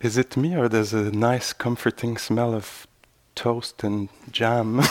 [0.00, 2.86] Is it me or there's a nice comforting smell of
[3.34, 4.78] toast and jam?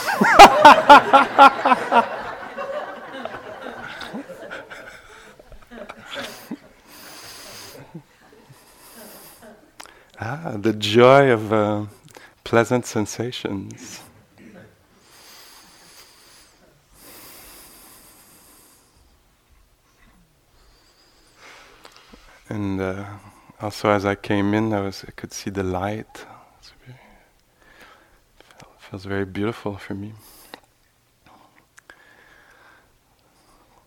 [10.20, 11.86] ah, the joy of uh,
[12.44, 14.02] pleasant sensations.
[22.50, 23.06] And uh,
[23.60, 26.26] also, as I came in, I was I could see the light.
[26.86, 27.00] Very,
[28.78, 30.14] feels very beautiful for me.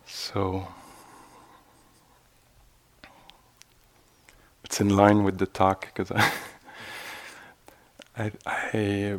[0.07, 0.67] So
[4.65, 6.33] it's in line with the talk because I,
[8.17, 8.33] I,
[8.73, 9.19] I,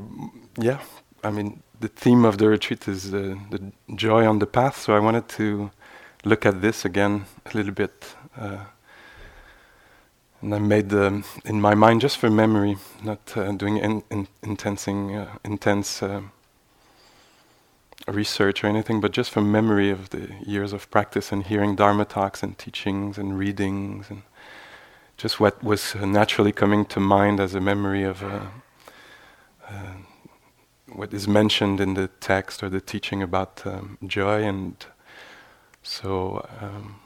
[0.59, 0.79] yeah,
[1.23, 4.77] I mean, the theme of the retreat is uh, the joy on the path.
[4.81, 5.71] So I wanted to
[6.25, 8.15] look at this again a little bit.
[8.37, 8.65] Uh,
[10.41, 14.27] and I made um, in my mind just for memory, not uh, doing in, in,
[14.41, 16.21] intensing, uh, intense uh,
[18.07, 22.05] research or anything, but just from memory of the years of practice and hearing Dharma
[22.05, 24.23] talks and teachings and readings and
[25.17, 28.47] just what was naturally coming to mind as a memory of uh,
[29.69, 29.93] uh,
[30.91, 34.87] what is mentioned in the text or the teaching about um, joy and
[35.83, 36.47] so.
[36.59, 37.00] Um,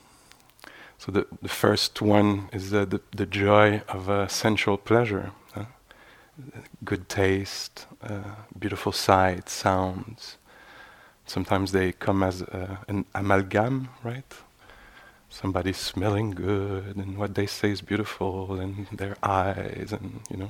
[1.05, 5.33] so the, the first one is the, the, the joy of a sensual pleasure,
[6.83, 8.21] good taste, uh,
[8.57, 10.37] beautiful sights, sounds.
[11.27, 14.33] Sometimes they come as uh, an amalgam, right?
[15.29, 20.49] Somebody smelling good, and what they say is beautiful, and their eyes, and you know,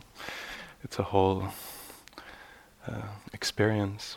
[0.83, 1.49] it's a whole
[2.87, 4.15] uh, experience.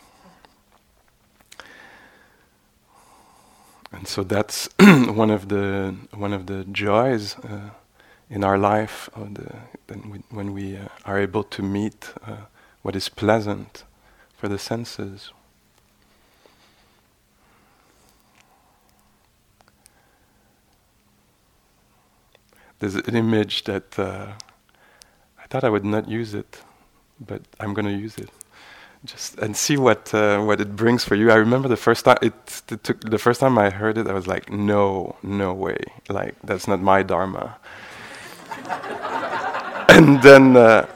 [3.92, 7.70] And so that's one of the one of the joys uh,
[8.30, 9.54] in our life the,
[10.08, 12.36] we, when we uh, are able to meet uh,
[12.82, 13.84] what is pleasant
[14.36, 15.32] for the senses.
[22.78, 24.32] There's an image that uh,
[25.42, 26.62] I thought I would not use it,
[27.18, 28.30] but I'm going to use it
[29.04, 31.30] just and see what uh, what it brings for you.
[31.30, 34.12] I remember the first time it, it, took the first time I heard it, I
[34.12, 35.78] was like, no, no way,
[36.08, 37.56] like that's not my dharma.
[39.88, 40.86] and then uh,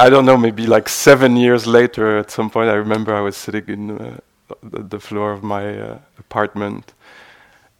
[0.00, 3.36] I don't know, maybe like seven years later, at some point, I remember I was
[3.36, 4.16] sitting in uh,
[4.62, 6.94] the, the, floor of my uh, apartment,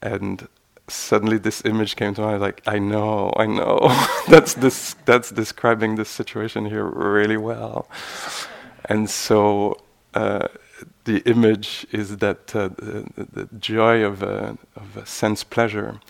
[0.03, 0.47] and
[0.87, 2.39] suddenly this image came to mind.
[2.39, 3.89] Like, I know, I know,
[4.29, 7.87] that's this that's describing this situation here really well.
[8.91, 9.77] And so
[10.13, 10.49] uh,
[11.05, 13.05] the image is that uh, the,
[13.37, 16.01] the, joy of, uh, of sense pleasure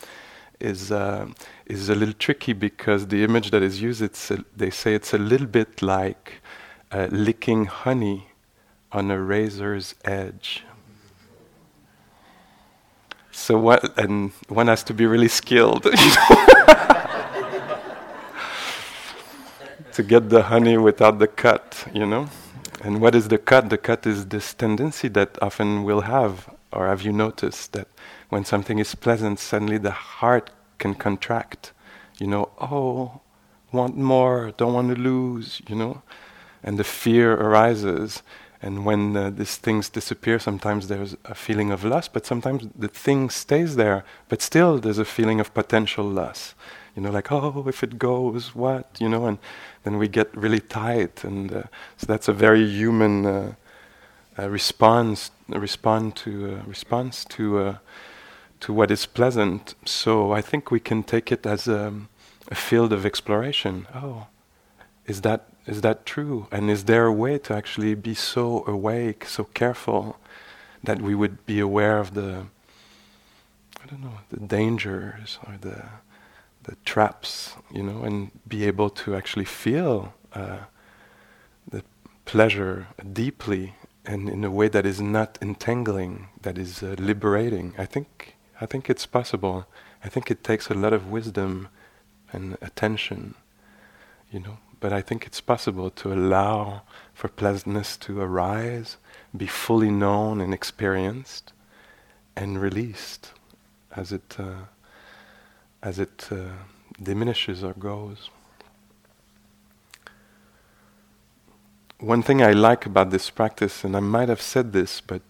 [0.59, 1.27] is uh,
[1.67, 5.13] is a little tricky because the image that is used, it's a, they say it's
[5.13, 6.41] a little bit like
[6.91, 8.29] uh, licking honey
[8.91, 10.63] on a razor's edge.
[13.31, 13.95] So what?
[13.95, 15.83] And one has to be really skilled,
[19.93, 22.27] to get the honey without the cut, you know.
[22.83, 23.69] And what is the cut?
[23.69, 27.87] The cut is this tendency that often we'll have, or have you noticed that
[28.29, 30.49] when something is pleasant, suddenly the heart
[30.79, 31.73] can contract.
[32.17, 33.21] You know, oh,
[33.71, 36.01] want more, don't want to lose, you know?
[36.63, 38.23] And the fear arises.
[38.63, 42.87] And when uh, these things disappear, sometimes there's a feeling of loss, but sometimes the
[42.87, 46.55] thing stays there, but still there's a feeling of potential loss
[46.95, 49.37] you know, like, oh, if it goes, what, you know, and
[49.83, 51.63] then we get really tight, and uh,
[51.97, 53.53] so that's a very human uh,
[54.37, 57.77] uh, response, respond to uh, response to uh,
[58.59, 59.75] to what is pleasant.
[59.85, 61.93] So I think we can take it as a,
[62.49, 63.87] a field of exploration.
[63.95, 64.27] Oh,
[65.07, 66.47] is that is that true?
[66.51, 70.17] And is there a way to actually be so awake, so careful,
[70.83, 72.45] that we would be aware of the
[73.83, 75.83] I don't know the dangers or the
[76.63, 80.59] the traps, you know, and be able to actually feel uh,
[81.67, 81.83] the
[82.25, 83.73] pleasure deeply
[84.05, 87.73] and in a way that is not entangling, that is uh, liberating.
[87.77, 89.65] I think I think it's possible.
[90.03, 91.69] I think it takes a lot of wisdom
[92.31, 93.35] and attention,
[94.31, 94.57] you know.
[94.81, 96.81] but I think it's possible to allow
[97.13, 98.97] for pleasantness to arise,
[99.37, 101.53] be fully known and experienced,
[102.35, 103.31] and released
[103.95, 104.65] as it uh,
[105.81, 106.35] as it uh,
[107.01, 108.29] diminishes or goes.
[111.99, 115.21] One thing I like about this practice, and I might have said this, but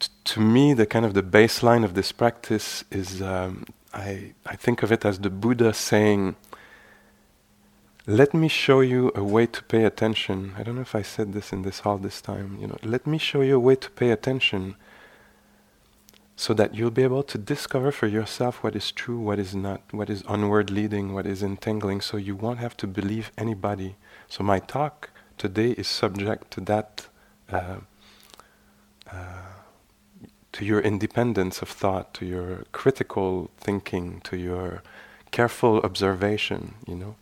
[0.00, 4.56] t- to me, the kind of the baseline of this practice is um, I, I
[4.56, 6.36] think of it as the Buddha saying,
[8.06, 10.52] let me show you a way to pay attention.
[10.58, 12.58] I don't know if I said this in this hall this time.
[12.60, 14.76] You know, let me show you a way to pay attention
[16.36, 19.80] so that you'll be able to discover for yourself what is true, what is not,
[19.92, 23.96] what is onward leading, what is entangling, so you won't have to believe anybody.
[24.28, 27.06] So my talk today is subject to that,
[27.50, 27.76] uh,
[29.10, 29.16] uh,
[30.52, 34.82] to your independence of thought, to your critical thinking, to your
[35.30, 37.16] careful observation, you know.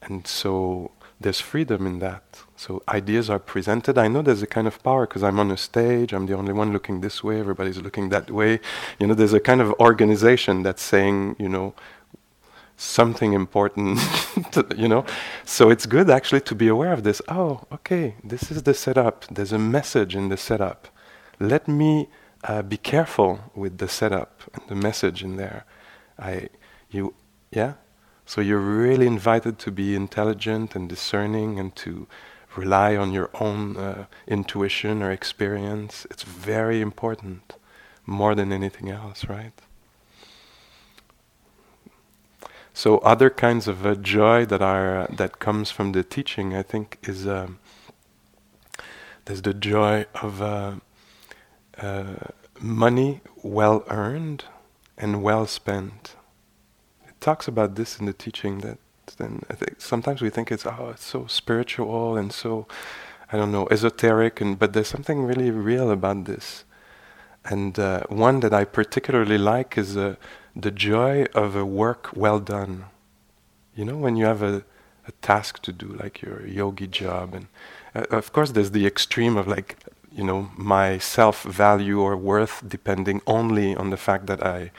[0.00, 0.92] And so
[1.22, 2.22] there's freedom in that.
[2.56, 3.98] So ideas are presented.
[3.98, 6.12] I know there's a kind of power because I'm on a stage.
[6.12, 7.40] I'm the only one looking this way.
[7.40, 8.60] Everybody's looking that way.
[8.98, 11.74] You know, there's a kind of organization that's saying, you know,
[12.76, 13.98] something important.
[14.52, 15.04] to, you know,
[15.44, 17.22] so it's good actually to be aware of this.
[17.28, 19.24] Oh, okay, this is the setup.
[19.30, 20.88] There's a message in the setup.
[21.38, 22.08] Let me
[22.44, 25.64] uh, be careful with the setup and the message in there.
[26.18, 26.48] I,
[26.90, 27.14] you,
[27.50, 27.74] yeah.
[28.24, 32.06] So you're really invited to be intelligent and discerning and to
[32.56, 36.06] rely on your own uh, intuition or experience.
[36.10, 37.54] It's very important,
[38.06, 39.52] more than anything else, right?
[42.74, 46.62] So other kinds of uh, joy that are uh, that comes from the teaching, I
[46.62, 47.58] think, is um,
[49.26, 50.74] there's the joy of uh,
[51.78, 52.14] uh,
[52.60, 54.44] money well earned
[54.96, 56.16] and well spent
[57.22, 58.78] talks about this in the teaching that
[59.16, 62.66] then I think sometimes we think it's oh it's so spiritual and so
[63.32, 66.64] I don't know esoteric and but there's something really real about this.
[67.44, 70.14] And uh, one that I particularly like is uh,
[70.54, 72.84] the joy of a work well done.
[73.74, 74.64] You know when you have a,
[75.08, 77.46] a task to do like your yogi job and
[77.94, 79.76] uh, of course there's the extreme of like
[80.12, 84.70] you know my self value or worth depending only on the fact that I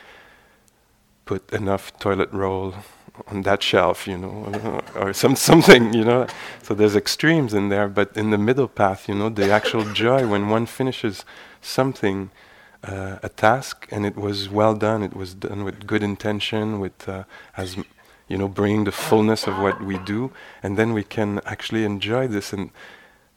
[1.25, 2.75] put enough toilet roll
[3.28, 6.28] on that shelf, you know, or some something, you know.
[6.62, 10.28] So there's extremes in there, but in the middle path, you know, the actual joy
[10.28, 11.25] when one finishes
[11.62, 12.31] something,
[12.84, 15.04] uh, a task, and it was well done.
[15.04, 17.24] It was done with good intention, with uh,
[17.56, 17.78] as
[18.28, 20.31] you know, bringing the fullness of what we do,
[20.64, 22.52] and then we can actually enjoy this.
[22.54, 22.72] And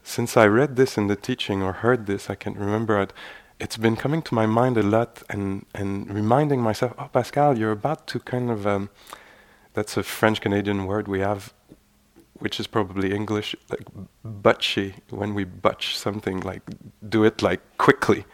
[0.02, 3.12] since I read this in the teaching or heard this, I can't remember it
[3.58, 7.72] it's been coming to my mind a lot and, and reminding myself, oh, Pascal, you're
[7.72, 8.90] about to kind of, um,
[9.72, 11.54] that's a French Canadian word we have,
[12.34, 13.86] which is probably English, like
[14.22, 16.62] butchy, when we butch something, like
[17.08, 18.26] do it like quickly,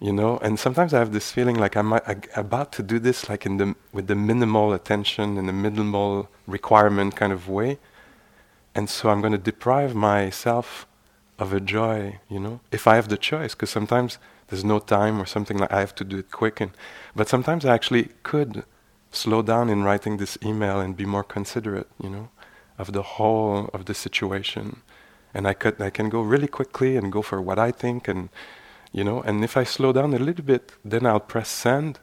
[0.00, 0.38] you know?
[0.38, 1.92] And sometimes I have this feeling like I'm
[2.34, 7.16] about to do this like in the, with the minimal attention and the minimal requirement
[7.16, 7.78] kind of way.
[8.74, 10.86] And so I'm going to deprive myself
[11.38, 14.18] of a joy, you know, if I have the choice, because sometimes
[14.48, 16.60] there's no time or something like I have to do it quick.
[16.60, 16.72] And
[17.14, 18.64] but sometimes I actually could
[19.10, 22.28] slow down in writing this email and be more considerate, you know,
[22.78, 24.82] of the whole of the situation.
[25.34, 28.28] And I could I can go really quickly and go for what I think and
[28.92, 32.00] you know, and if I slow down a little bit, then I'll press send,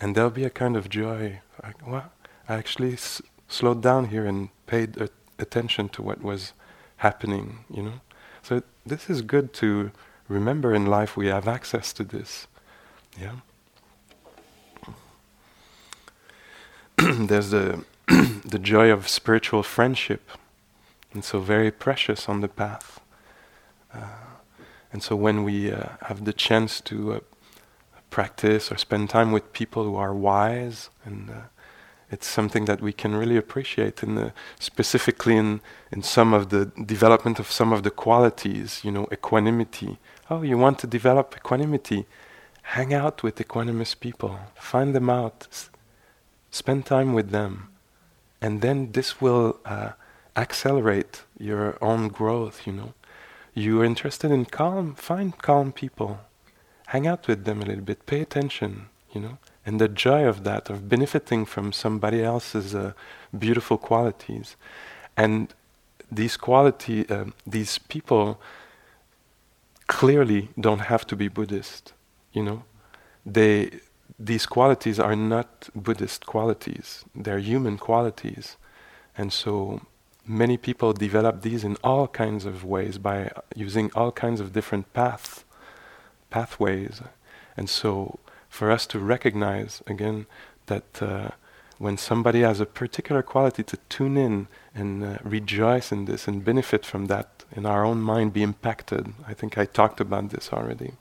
[0.00, 1.40] and there'll be a kind of joy.
[1.62, 2.10] Like, what?
[2.48, 6.52] I actually s- slowed down here and paid a- attention to what was
[6.98, 8.00] happening, you know.
[8.42, 9.92] So this is good to
[10.28, 12.46] remember in life we have access to this.
[13.20, 13.36] Yeah.
[16.96, 17.84] There's the
[18.44, 20.30] the joy of spiritual friendship,
[21.12, 23.00] and so very precious on the path.
[23.92, 24.24] Uh,
[24.92, 27.20] and so when we uh, have the chance to uh,
[28.10, 31.34] practice or spend time with people who are wise, and uh,
[32.10, 36.66] it's something that we can really appreciate in the, specifically in, in some of the
[36.86, 39.98] development of some of the qualities, you know, equanimity,
[40.30, 42.06] Oh, you want to develop equanimity?
[42.62, 44.38] Hang out with equanimous people.
[44.54, 45.46] Find them out.
[45.50, 45.68] S-
[46.50, 47.68] spend time with them.
[48.40, 49.90] And then this will uh,
[50.34, 52.94] accelerate your own growth, you know.
[53.52, 56.20] You're interested in calm, find calm people.
[56.86, 58.06] Hang out with them a little bit.
[58.06, 59.38] Pay attention, you know.
[59.66, 62.92] And the joy of that, of benefiting from somebody else's uh,
[63.38, 64.56] beautiful qualities.
[65.16, 65.52] And
[66.10, 68.40] these quality, uh, these people
[69.86, 71.92] clearly don't have to be Buddhist.
[72.32, 72.64] You know,
[73.24, 73.80] they
[74.18, 78.56] these qualities are not Buddhist qualities; they're human qualities,
[79.16, 79.80] and so
[80.26, 84.92] many people develop these in all kinds of ways by using all kinds of different
[84.94, 85.44] paths,
[86.30, 87.02] pathways.
[87.56, 90.26] And so, for us to recognize again
[90.66, 91.30] that uh,
[91.78, 96.44] when somebody has a particular quality, to tune in and uh, rejoice in this and
[96.44, 99.12] benefit from that in our own mind, be impacted.
[99.26, 100.92] I think I talked about this already.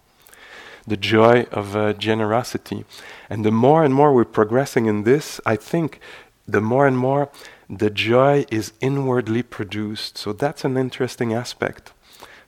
[0.85, 2.85] The joy of uh, generosity.
[3.29, 5.99] And the more and more we're progressing in this, I think
[6.47, 7.29] the more and more
[7.69, 10.17] the joy is inwardly produced.
[10.17, 11.93] So that's an interesting aspect.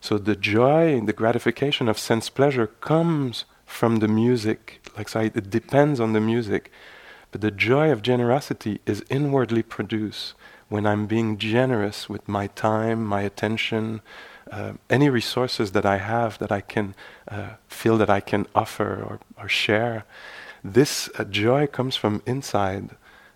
[0.02, 4.82] So the joy, the gratification of sense pleasure comes from the music.
[4.98, 6.72] Like I, it depends on the music.
[7.36, 10.36] But the joy of generosity is inwardly produced
[10.70, 14.00] when I'm being generous with my time, my attention,
[14.50, 16.96] uh, any resources that I have that I can
[17.28, 20.06] uh, feel that I can offer or, or share.
[20.64, 22.92] This uh, joy comes from inside.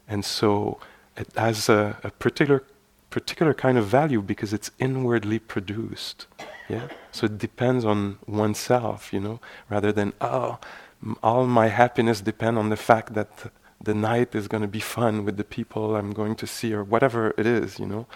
[0.08, 0.80] And so
[1.18, 2.64] it has a, a particular
[3.10, 6.26] particular kind of value because it's inwardly produced.
[6.70, 6.88] Yeah.
[7.12, 10.58] So it depends on oneself, you know, rather than oh,
[11.04, 14.68] m- all my happiness depend on the fact that th- the night is going to
[14.68, 18.08] be fun with the people I'm going to see or whatever it is, you know.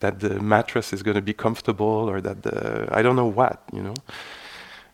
[0.00, 3.62] That the mattress is going to be comfortable or that the I don't know what,
[3.72, 3.94] you know,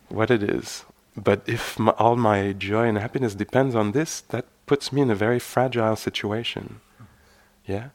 [0.09, 0.85] what it is.
[1.17, 5.15] But if all my joy and happiness depends on this, that puts me in a
[5.15, 6.79] very fragile situation.
[7.65, 7.89] Yeah?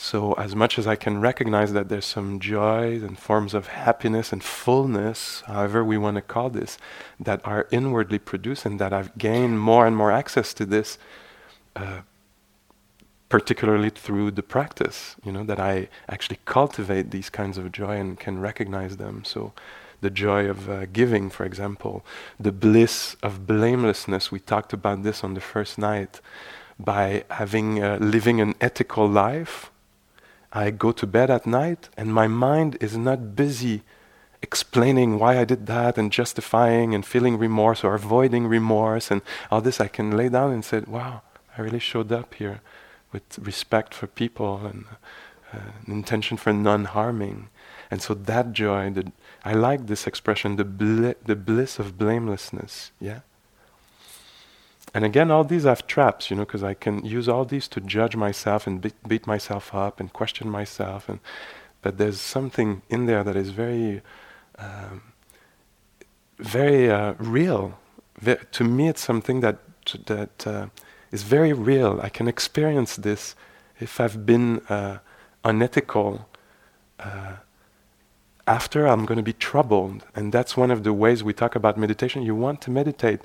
[0.00, 4.32] So, as much as I can recognize that there's some joy and forms of happiness
[4.32, 6.78] and fullness, however we want to call this,
[7.18, 10.98] that are inwardly produced, and that I've gained more and more access to this,
[11.74, 12.02] uh,
[13.28, 18.20] particularly through the practice, you know, that I actually cultivate these kinds of joy and
[18.20, 19.24] can recognize them.
[19.24, 19.52] So,
[20.00, 22.06] the joy of uh, giving, for example,
[22.38, 24.30] the bliss of blamelessness.
[24.30, 26.20] We talked about this on the first night.
[26.78, 29.72] By having uh, living an ethical life,
[30.52, 33.82] I go to bed at night and my mind is not busy
[34.42, 39.60] explaining why I did that and justifying and feeling remorse or avoiding remorse and all
[39.60, 39.80] this.
[39.80, 41.22] I can lay down and say, "Wow,
[41.56, 42.60] I really showed up here
[43.12, 44.84] with respect for people and
[45.52, 47.48] uh, an intention for non-harming."
[47.90, 49.12] And so that joy, the
[49.44, 52.92] I like this expression, the, the bliss of blamelessness.
[53.00, 53.20] Yeah?
[54.98, 57.80] And again, all these have traps, you know, because I can use all these to
[57.80, 61.08] judge myself and be- beat myself up and question myself.
[61.08, 61.20] And,
[61.82, 64.02] but there's something in there that is very,
[64.58, 65.02] um,
[66.40, 67.78] very uh, real.
[68.20, 69.58] Ve- to me, it's something that,
[70.06, 70.66] that uh,
[71.12, 72.00] is very real.
[72.02, 73.36] I can experience this
[73.78, 74.98] if I've been uh,
[75.44, 76.28] unethical
[76.98, 77.34] uh,
[78.48, 80.04] after I'm going to be troubled.
[80.16, 82.22] And that's one of the ways we talk about meditation.
[82.22, 83.20] You want to meditate.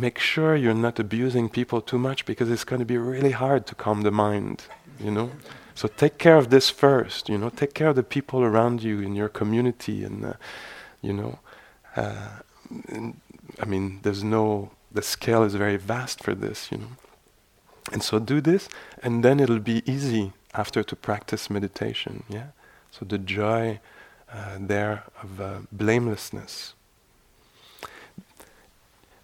[0.00, 3.66] Make sure you're not abusing people too much because it's going to be really hard
[3.66, 4.64] to calm the mind,
[4.98, 5.30] you know?
[5.74, 7.50] So take care of this first, you know?
[7.50, 10.32] Take care of the people around you in your community and, uh,
[11.02, 11.38] you know?
[11.96, 12.28] Uh,
[13.62, 16.92] I mean, there's no, the scale is very vast for this, you know?
[17.92, 18.70] And so do this,
[19.02, 22.48] and then it'll be easy after to practice meditation, yeah?
[22.90, 23.80] So the joy
[24.32, 26.74] uh, there of uh, blamelessness.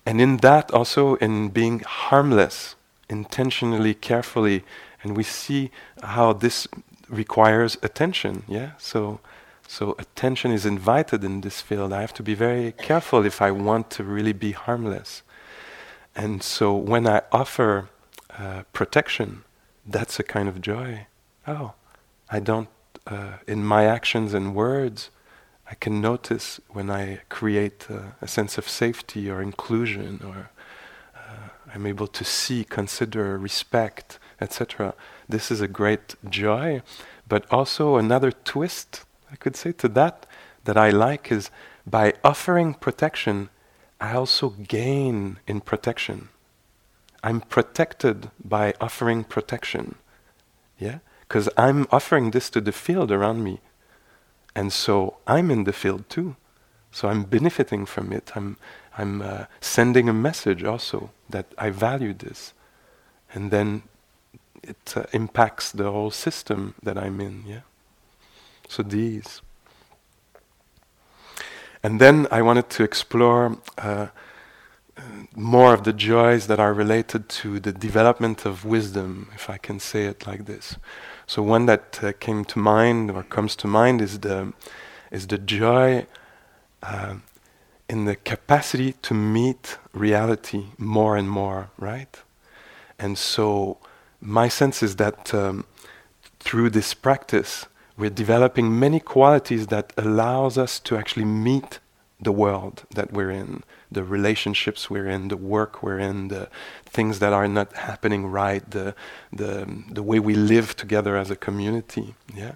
[0.06, 2.76] And in that also in being harmless,
[3.10, 4.64] intentionally, carefully,
[5.02, 5.70] and we see
[6.02, 6.68] how this
[7.08, 8.70] requires attention, yeah?
[8.78, 9.20] So
[9.68, 11.92] so attention is invited in this field.
[11.92, 15.22] I have to be very careful if I want to really be harmless.
[16.14, 17.88] And so when I offer
[18.38, 19.42] uh, protection,
[19.84, 21.06] that's a kind of joy.
[21.48, 21.72] Oh,
[22.30, 22.68] I don't
[23.06, 25.10] uh, in my actions and words,
[25.68, 27.86] I can notice when I create
[28.20, 30.50] a sense of safety or inclusion, or
[31.14, 34.94] uh, I'm able to see, consider, respect, etc.
[35.28, 36.82] This is a great joy,
[37.28, 40.26] but also another twist, I could say, to that
[40.64, 41.50] that I like is
[41.86, 43.48] by offering protection,
[44.00, 46.28] I also gain in protection.
[47.22, 49.96] I'm protected by offering protection.
[50.78, 50.98] Yeah?
[51.28, 53.60] because I'm offering this to the field around me.
[54.56, 56.34] And so I'm in the field too.
[56.90, 58.32] So I'm benefiting from it.
[58.34, 58.56] I'm,
[58.96, 62.54] I'm uh, sending a message also that I value this.
[63.34, 63.82] And then
[64.62, 67.44] it uh, impacts the whole system that I'm in.
[67.46, 67.60] Yeah.
[68.66, 69.42] So these.
[71.82, 74.06] And then I wanted to explore uh,
[75.34, 79.80] more of the joys that are related to the development of wisdom, if I can
[79.80, 80.76] say it like this.
[81.26, 84.52] So one that uh, came to mind or comes to mind is the
[85.10, 86.06] is the joy
[86.82, 87.16] uh,
[87.88, 92.20] in the capacity to meet reality more and more, right?
[92.98, 93.78] And so
[94.20, 95.64] my sense is that um,
[96.40, 97.66] through this practice,
[97.96, 101.78] we're developing many qualities that allows us to actually meet
[102.20, 106.48] the world that we're in, the relationships we're in, the work we're in, the
[106.84, 108.94] things that are not happening right, the
[109.32, 112.14] the the way we live together as a community.
[112.34, 112.54] Yeah,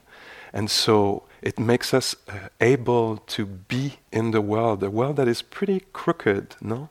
[0.53, 5.29] and so it makes us uh, able to be in the world, a world that
[5.29, 6.89] is pretty crooked, no,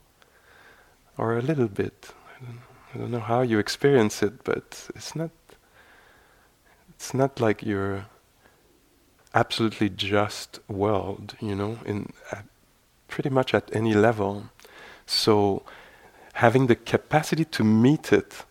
[1.18, 2.14] or a little bit.
[2.30, 2.60] I don't,
[2.94, 5.32] I don't know how you experience it, but it's not.
[6.96, 8.08] It's not like you're
[9.34, 12.12] absolutely just world, you know, in
[13.10, 14.50] pretty much at any level.
[15.06, 15.64] So
[16.34, 18.46] having the capacity to meet it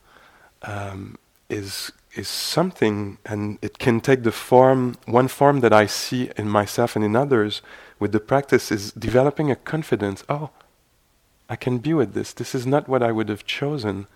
[0.62, 1.16] um,
[1.48, 4.96] is is something, and it can take the form.
[5.06, 7.62] One form that I see in myself and in others
[8.00, 10.24] with the practice is developing a confidence.
[10.28, 10.50] Oh,
[11.48, 12.32] I can be with this.
[12.32, 14.06] This is not what I would have chosen,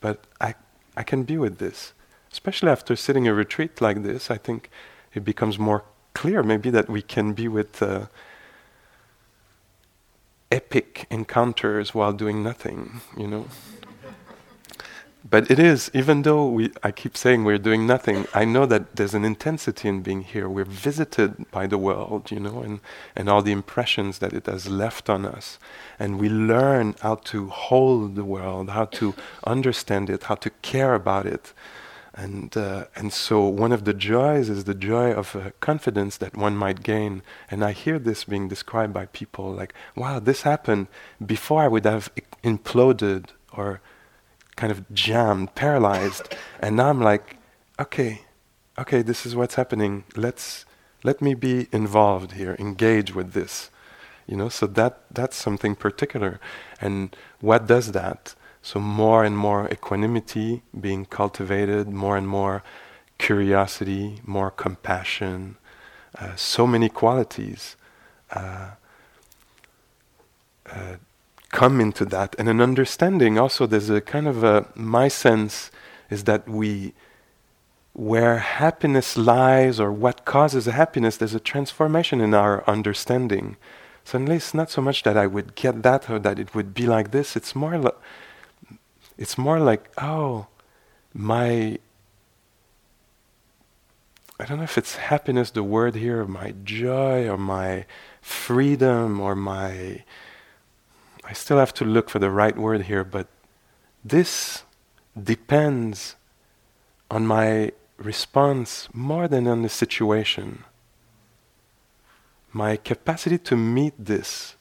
[0.00, 0.54] but I
[0.96, 1.94] I can be with this.
[2.30, 4.70] Especially after sitting a retreat like this, I think
[5.14, 7.82] it becomes more clear maybe that we can be with.
[7.82, 8.06] Uh,
[10.50, 13.46] epic encounters while doing nothing, you know.
[15.28, 18.94] But it is, even though we, I keep saying we're doing nothing, I know that
[18.94, 20.48] there's an intensity in being here.
[20.48, 22.78] We're visited by the world, you know, and,
[23.16, 25.58] and all the impressions that it has left on us.
[25.98, 30.94] And we learn how to hold the world, how to understand it, how to care
[30.94, 31.52] about it.
[32.16, 36.34] And, uh, and so one of the joys is the joy of uh, confidence that
[36.34, 37.22] one might gain.
[37.50, 40.86] And I hear this being described by people like, wow, this happened
[41.24, 42.10] before I would have
[42.42, 43.82] imploded or
[44.56, 46.34] kind of jammed, paralyzed.
[46.60, 47.36] and now I'm like,
[47.78, 48.22] okay,
[48.78, 50.04] okay, this is what's happening.
[50.16, 50.64] Let's,
[51.04, 53.70] let me be involved here, engage with this.
[54.26, 56.40] You know, so that, that's something particular.
[56.80, 58.34] And what does that?
[58.66, 62.64] So more and more equanimity being cultivated, more and more
[63.16, 65.56] curiosity, more compassion,
[66.18, 67.76] uh, so many qualities
[68.32, 68.70] uh,
[70.68, 70.96] uh,
[71.52, 73.38] come into that, and an understanding.
[73.38, 75.70] Also, there's a kind of a my sense
[76.10, 76.92] is that we
[77.92, 83.56] where happiness lies or what causes happiness, there's a transformation in our understanding.
[84.02, 86.86] Suddenly, it's not so much that I would get that or that it would be
[86.86, 87.36] like this.
[87.36, 87.94] It's more like
[89.18, 90.46] it's more like, oh,
[91.14, 91.78] my.
[94.38, 97.86] I don't know if it's happiness, the word here, or my joy, or my
[98.20, 100.04] freedom, or my.
[101.24, 103.28] I still have to look for the right word here, but
[104.04, 104.62] this
[105.20, 106.16] depends
[107.10, 110.64] on my response more than on the situation.
[112.52, 114.56] My capacity to meet this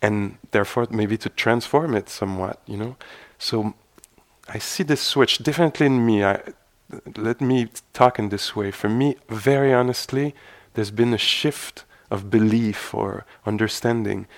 [0.00, 2.96] and therefore maybe to transform it somewhat, you know,
[3.42, 3.74] so
[4.48, 6.24] I see this switch differently in me.
[6.24, 6.40] I,
[7.16, 8.70] let me talk in this way.
[8.70, 10.32] For me, very honestly,
[10.74, 14.28] there's been a shift of belief or understanding.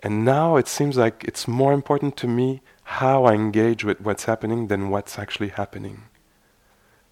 [0.00, 4.26] And now it seems like it's more important to me how I engage with what's
[4.26, 6.04] happening than what's actually happening.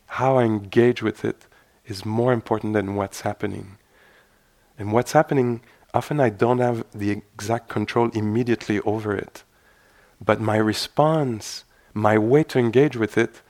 [0.07, 1.47] How I engage with it
[1.85, 3.77] is more important than what's happening.
[4.79, 9.43] And what's happening, often I don't have the exact control immediately over it.
[10.21, 13.43] But my response, my way to engage with it,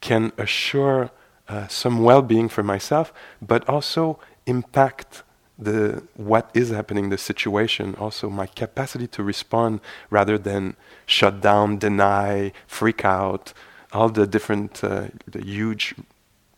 [0.00, 1.10] can assure
[1.48, 5.22] uh, some well-being for myself, but also impact
[5.58, 7.94] the what is happening, the situation.
[7.98, 10.76] Also, my capacity to respond rather than
[11.06, 13.52] shut down, deny, freak out,
[13.92, 15.94] all the different, uh, the huge,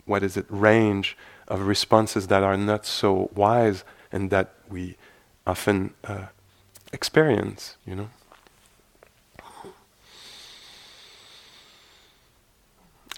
[0.05, 1.17] what is it, range
[1.47, 4.97] of responses that are not so wise and that we
[5.47, 6.27] often uh,
[6.93, 7.77] experience.
[7.87, 8.09] You know.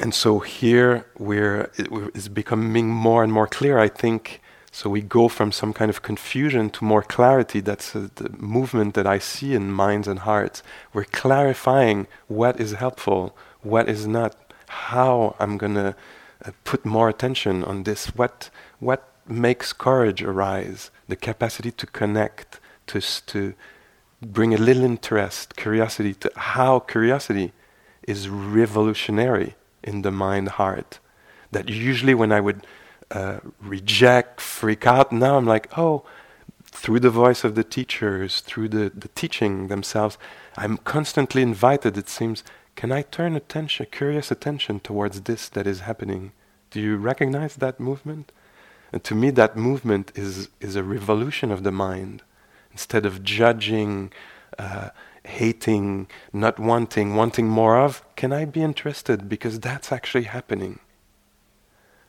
[0.01, 1.71] And so here we're
[2.15, 4.41] it's becoming more and more clear i think.
[4.73, 7.59] So we go from some kind of confusion to more clarity.
[7.59, 10.63] That's uh, the movement that i see in minds and hearts.
[10.93, 14.37] We're clarifying what is helpful what is not
[14.69, 15.95] how i'm going to
[16.45, 22.61] uh, put more attention on this what what makes courage arise the capacity to connect
[22.87, 23.55] to to
[24.23, 27.53] bring a little interest curiosity to how curiosity
[28.07, 30.99] is revolutionary in the mind heart.
[31.53, 32.67] That usually when I would
[33.11, 36.05] uh, reject, freak out, now I'm like, oh,
[36.65, 40.17] through the voice of the teachers, through the, the teaching themselves,
[40.57, 42.45] I'm constantly invited, it seems,
[42.77, 46.33] can I turn attention, curious attention towards this that is happening?
[46.71, 48.31] Do you recognize that movement?
[48.93, 52.23] And to me, that movement is, is a revolution of the mind.
[52.73, 54.13] Instead of judging,
[54.59, 54.91] uh,
[55.31, 59.29] hating, not wanting, wanting more of, can I be interested?
[59.29, 60.81] Because that's actually happening.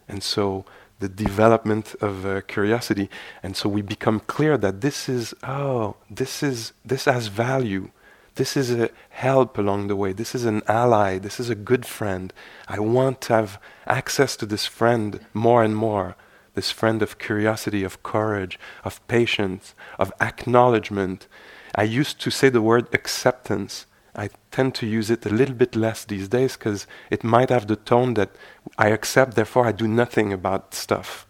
[0.08, 0.66] And so
[1.00, 3.10] the development of uh, curiosity,
[3.42, 7.90] and so we become clear that this is, oh, this is, this has value.
[8.36, 10.14] This is a help along the way.
[10.14, 11.18] This is an ally.
[11.18, 12.34] This is a good friend.
[12.68, 16.16] I want to have access to this friend more and more.
[16.54, 21.28] This friend of curiosity, of courage, of patience, of acknowledgement.
[21.76, 23.86] I used to say the word acceptance.
[24.16, 27.68] I tend to use it a little bit less these days because it might have
[27.68, 28.32] the tone that
[28.78, 31.26] I accept, therefore I do nothing about stuff.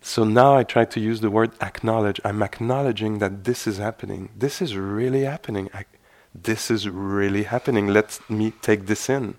[0.00, 2.20] So now I try to use the word acknowledge.
[2.24, 4.30] I'm acknowledging that this is happening.
[4.36, 5.70] This is really happening.
[5.74, 5.84] I,
[6.34, 7.88] this is really happening.
[7.88, 9.36] Let me take this in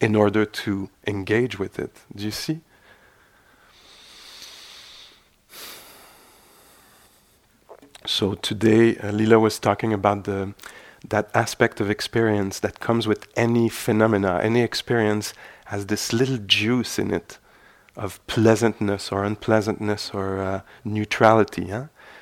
[0.00, 1.92] in order to engage with it.
[2.14, 2.60] Do you see?
[8.06, 10.54] So today, uh, Lila was talking about the
[11.08, 14.40] that aspect of experience that comes with any phenomena.
[14.42, 15.34] Any experience
[15.66, 17.38] has this little juice in it
[17.96, 21.72] of pleasantness or unpleasantness or uh, neutrality.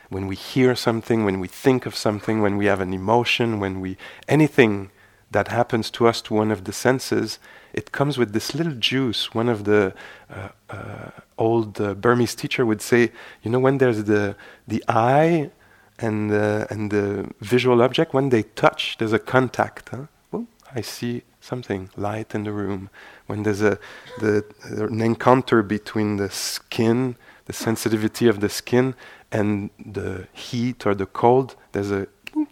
[0.09, 3.81] When we hear something, when we think of something, when we have an emotion, when
[3.81, 4.91] we anything
[5.31, 7.39] that happens to us to one of the senses,
[7.73, 9.35] it comes with this little juice.
[9.35, 9.93] One of the
[10.31, 15.51] uh, uh, old uh, Burmese teacher would say, you know, when there's the the eye
[15.99, 19.91] and and the visual object, when they touch, there's a contact.
[19.91, 20.07] Huh?
[20.33, 22.89] Well, I see something light in the room
[23.27, 23.79] when there's a
[24.19, 28.95] the, an encounter between the skin, the sensitivity of the skin,
[29.31, 32.07] and the heat or the cold, there's a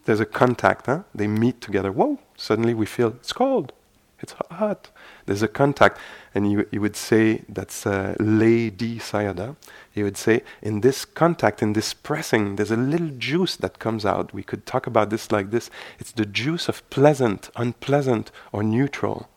[0.05, 0.87] there's a contact.
[0.87, 1.03] Huh?
[1.15, 1.93] They meet together.
[1.93, 2.19] Whoa!
[2.37, 3.73] Suddenly we feel it's cold,
[4.21, 4.91] it's hot.
[5.27, 5.99] There's a contact,
[6.35, 9.57] and you you would say that's uh, Ledi Sayadaw.
[9.93, 14.07] He would say in this contact, in this pressing, there's a little juice that comes
[14.07, 14.33] out.
[14.33, 15.71] We could talk about this like this.
[15.99, 19.29] It's the juice of pleasant, unpleasant, or neutral.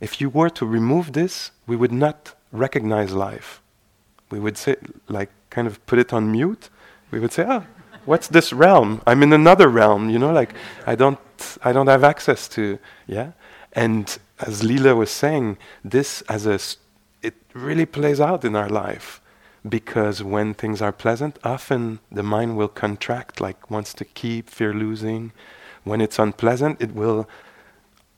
[0.00, 3.60] If you were to remove this, we would not recognize life.
[4.30, 4.76] We would say,
[5.08, 6.70] like, kind of put it on mute.
[7.10, 7.64] We would say, ah,
[8.04, 9.02] what's this realm?
[9.04, 10.54] I'm in another realm, you know, like,
[10.86, 11.18] I don't,
[11.62, 13.32] I don't have access to, yeah?
[13.72, 16.58] And as Lila was saying, this as a,
[17.26, 19.21] it really plays out in our life
[19.68, 24.74] because when things are pleasant, often the mind will contract, like wants to keep, fear
[24.74, 25.32] losing.
[25.84, 27.28] When it's unpleasant, it will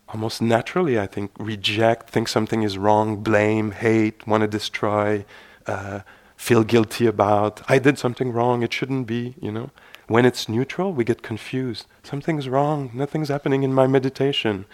[0.09, 5.25] almost naturally, I think, reject, think something is wrong, blame, hate, want to destroy,
[5.67, 6.01] uh,
[6.37, 7.63] feel guilty about.
[7.69, 9.71] I did something wrong, it shouldn't be, you know.
[10.07, 11.87] When it's neutral, we get confused.
[12.03, 14.67] Something's wrong, nothing's happening in my meditation.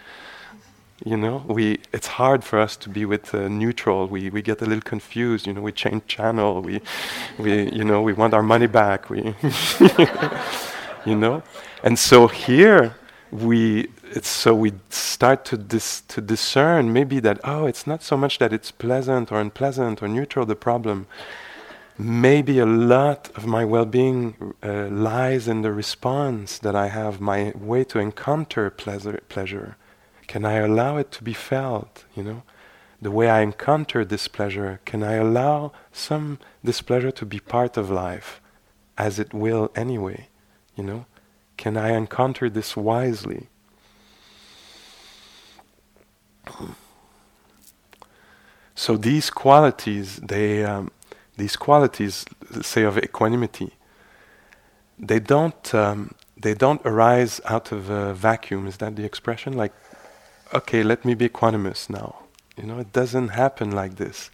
[1.04, 4.06] You know, we, it's hard for us to be with uh, neutral.
[4.06, 5.46] We, we get a little confused.
[5.46, 6.60] You know, we change channel.
[6.60, 6.82] We,
[7.38, 9.08] we, you know, we want our money back.
[9.08, 9.34] We,
[11.06, 11.42] you know,
[11.82, 12.96] and so here
[13.30, 13.88] we
[14.22, 18.52] so we start to dis, to discern maybe that oh it's not so much that
[18.52, 21.06] it's pleasant or unpleasant or neutral the problem
[21.96, 27.52] maybe a lot of my well-being uh, lies in the response that I have my
[27.54, 29.76] way to encounter pleasure pleasure
[30.30, 32.40] can I allow it to be felt you know
[33.02, 38.30] the way I encounter displeasure, can I allow some displeasure to be part of life
[39.06, 40.28] as it will anyway
[40.76, 41.02] you know
[41.60, 43.48] can I encounter this wisely?
[48.74, 50.90] So these qualities, they, um,
[51.36, 52.24] these qualities,
[52.62, 53.74] say of equanimity,
[54.98, 58.66] they don't, um, they don't arise out of a vacuum.
[58.66, 59.52] Is that the expression?
[59.52, 59.74] Like,
[60.54, 62.16] okay, let me be equanimous now.
[62.56, 64.30] You know, it doesn't happen like this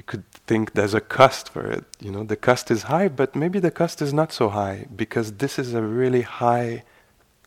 [0.00, 1.84] you could think there's a cost for it.
[2.00, 5.32] You know, the cost is high, but maybe the cost is not so high because
[5.32, 6.84] this is a really high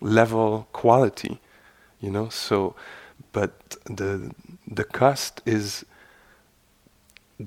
[0.02, 1.40] level quality.
[2.00, 2.76] You know, so
[3.32, 3.52] but
[3.86, 4.32] the
[4.68, 5.84] the cost is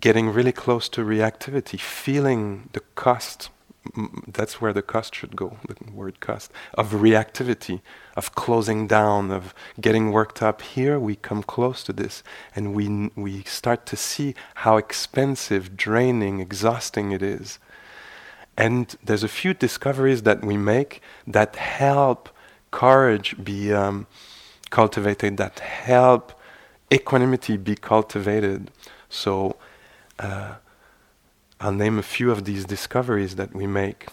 [0.06, 3.50] getting really close to reactivity, feeling the cost
[4.26, 7.80] that's where the cost should go, the word cost, of reactivity,
[8.16, 10.62] of closing down, of getting worked up.
[10.62, 12.22] Here we come close to this
[12.54, 17.58] and we, we start to see how expensive, draining, exhausting it is.
[18.56, 22.30] And there's a few discoveries that we make that help
[22.70, 24.06] courage be um,
[24.70, 26.32] cultivated, that help
[26.92, 28.70] equanimity be cultivated.
[29.08, 29.56] So,
[30.18, 30.54] uh,
[31.60, 34.08] I'll name a few of these discoveries that we make.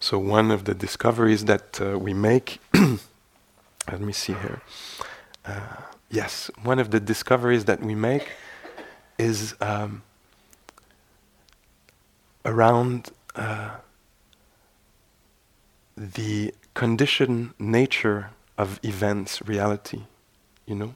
[0.00, 4.62] So, one of the discoveries that uh, we make, let me see here.
[5.44, 5.76] Uh,
[6.10, 8.28] yes, one of the discoveries that we make
[9.18, 10.02] is um,
[12.44, 13.76] around uh,
[15.96, 20.02] the conditioned nature of events, reality,
[20.66, 20.94] you know?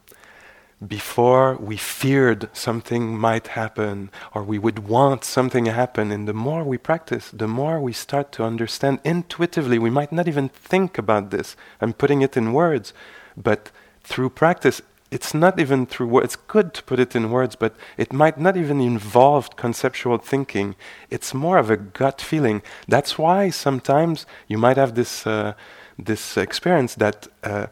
[0.84, 6.34] Before we feared something might happen or we would want something to happen, and the
[6.34, 9.78] more we practice, the more we start to understand intuitively.
[9.78, 11.56] We might not even think about this.
[11.80, 12.92] I'm putting it in words,
[13.38, 13.70] but
[14.04, 16.24] through practice, it's not even through words.
[16.26, 20.74] It's good to put it in words, but it might not even involve conceptual thinking.
[21.08, 22.60] It's more of a gut feeling.
[22.86, 25.54] That's why sometimes you might have this uh,
[25.98, 27.68] this experience that uh,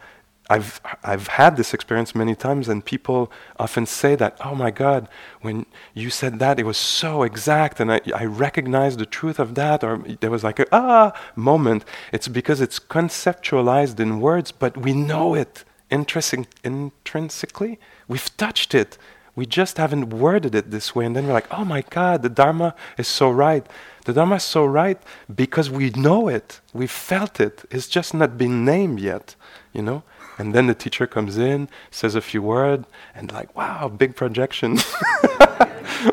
[0.51, 5.09] I've I've had this experience many times, and people often say that, "Oh my God,
[5.41, 9.55] when you said that, it was so exact, and I I recognized the truth of
[9.55, 11.85] that," or there was like a ah moment.
[12.13, 17.79] It's because it's conceptualized in words, but we know it intrinsic, intrinsically.
[18.07, 18.99] We've touched it.
[19.37, 22.29] We just haven't worded it this way, and then we're like, "Oh my God, the
[22.29, 23.67] Dharma is so right."
[24.05, 25.01] The Dharma is so right
[25.35, 27.65] because we know it, we felt it.
[27.71, 29.35] It's just not been named yet,
[29.73, 30.03] you know.
[30.39, 34.79] And then the teacher comes in, says a few words, and like, wow, big projection.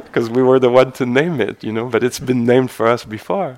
[0.03, 2.87] because we were the one to name it, you know, but it's been named for
[2.87, 3.57] us before.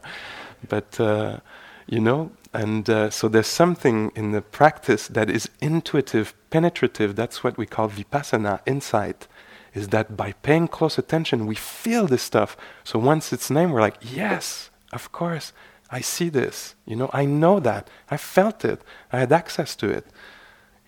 [0.67, 1.39] But, uh,
[1.87, 7.15] you know, and uh, so there's something in the practice that is intuitive, penetrative.
[7.15, 9.27] That's what we call vipassana, insight.
[9.73, 12.55] Is that by paying close attention, we feel this stuff.
[12.83, 15.51] So once it's named, we're like, yes, of course,
[15.89, 16.75] I see this.
[16.85, 17.89] You know, I know that.
[18.09, 18.81] I felt it.
[19.11, 20.05] I had access to it.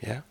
[0.06, 0.22] Yeah?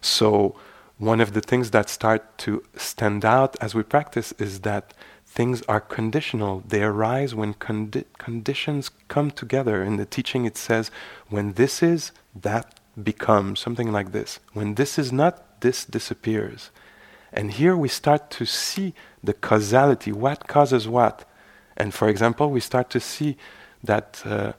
[0.00, 0.56] So,
[0.98, 4.94] one of the things that start to stand out as we practice is that
[5.26, 6.62] things are conditional.
[6.66, 9.82] They arise when condi- conditions come together.
[9.82, 10.90] In the teaching, it says,
[11.28, 14.38] when this is, that becomes, something like this.
[14.52, 16.70] When this is not, this disappears.
[17.32, 21.24] And here we start to see the causality, what causes what.
[21.76, 23.36] And for example, we start to see
[23.82, 24.52] that uh,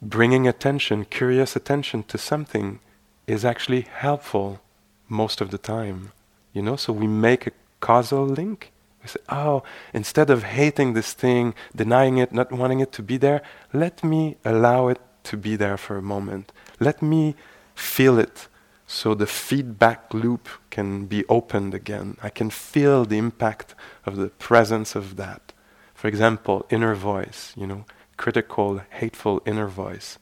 [0.00, 2.80] bringing attention, curious attention to something
[3.26, 4.60] is actually helpful
[5.08, 6.12] most of the time.
[6.52, 8.72] You know, so we make a causal link.
[9.02, 9.62] We say, oh,
[9.92, 14.36] instead of hating this thing, denying it, not wanting it to be there, let me
[14.44, 16.52] allow it to be there for a moment.
[16.80, 17.34] Let me
[17.74, 18.48] feel it
[18.86, 22.16] so the feedback loop can be opened again.
[22.22, 25.52] I can feel the impact of the presence of that.
[25.94, 27.84] For example, inner voice, you know,
[28.16, 30.18] critical, hateful inner voice.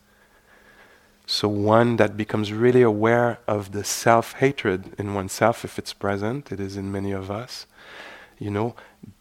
[1.25, 6.59] So one that becomes really aware of the self-hatred in oneself, if it's present, it
[6.59, 7.65] is in many of us,
[8.37, 8.75] you know,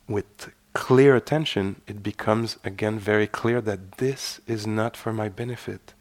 [0.06, 5.94] with clear attention, it becomes again very clear that this is not for my benefit.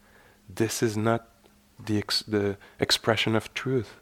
[0.53, 1.29] This is not
[1.83, 3.95] the, ex- the expression of truth.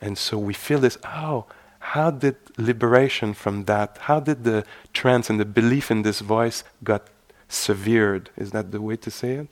[0.00, 1.46] And so we feel this, oh,
[1.78, 6.62] how did liberation from that, how did the trance and the belief in this voice
[6.84, 7.08] got
[7.48, 8.30] severed?
[8.36, 9.48] Is that the way to say it?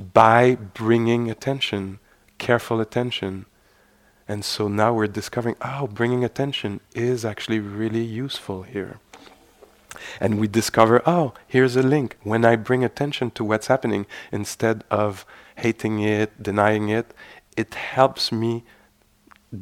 [0.00, 1.98] By bringing attention,
[2.38, 3.46] careful attention.
[4.26, 8.98] And so now we're discovering, oh, bringing attention is actually really useful here.
[10.20, 12.16] And we discover, oh, here's a link.
[12.22, 17.12] When I bring attention to what's happening, instead of hating it, denying it,
[17.56, 18.64] it helps me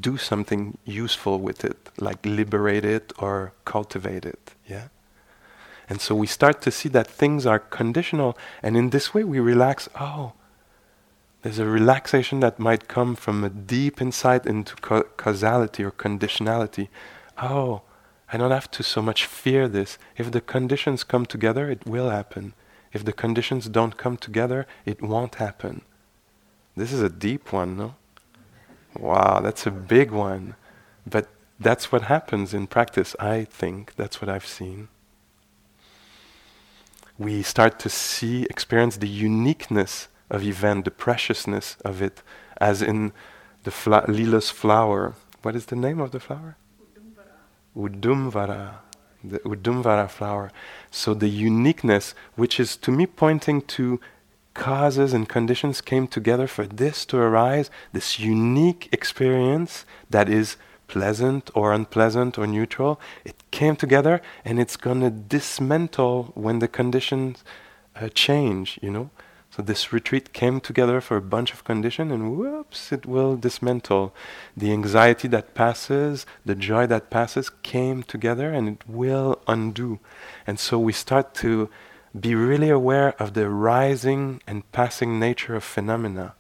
[0.01, 4.55] do something useful with it, like liberate it or cultivate it.
[4.67, 4.89] Yeah?
[5.89, 9.41] And so we start to see that things are conditional, and in this way we
[9.41, 9.89] relax.
[9.99, 10.33] Oh,
[11.43, 16.89] there's a relaxation that might come from a deep insight into ca- causality or conditionality.
[17.41, 17.83] Oh,
[18.31, 19.97] I don't have to so much fear this.
[20.19, 22.53] If the conditions come together, it will happen.
[22.93, 25.83] If the conditions don't come together, it won't happen.
[26.77, 27.95] This is a deep one, no?
[28.99, 30.55] Wow, that's a big one.
[31.07, 33.95] But that's what happens in practice, I think.
[33.97, 34.89] That's what I've seen
[37.19, 42.23] we start to see, experience the uniqueness of event, the preciousness of it,
[42.61, 43.13] as in
[43.65, 45.15] the fla- lila's flower.
[45.43, 46.57] What is the name of the flower?
[47.77, 48.75] Udumvara.
[49.23, 50.53] The Udumvara flower.
[50.91, 54.01] So the uniqueness, which is to me pointing to
[54.55, 60.57] causes and conditions came together for this to arise, this unique experience that is
[60.89, 63.01] pleasant or unpleasant or neutral.
[63.25, 67.45] It came together and it's going to dismantle when the conditions
[67.95, 69.11] uh, change, you know.
[69.51, 74.15] So this retreat came together for a bunch of conditions and whoops, it will dismantle.
[74.57, 79.99] The anxiety that passes, the joy that passes came together and it will undo.
[80.47, 81.71] And so we start to
[82.19, 86.35] be really aware of the rising and passing nature of phenomena.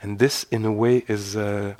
[0.00, 1.74] And this, in a way, is uh,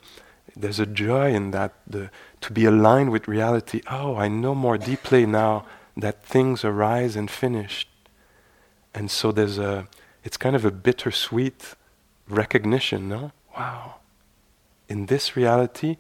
[0.57, 2.11] there's a joy in that, the,
[2.41, 3.83] to be aligned with reality.
[3.91, 5.65] Oh, I know more deeply now
[5.97, 7.87] that things arise and finish.
[8.95, 9.88] And so there's a,
[10.25, 11.75] it's kind of a bittersweet
[12.29, 13.33] recognition, no?
[13.57, 13.97] Wow.
[14.88, 15.97] In this reality,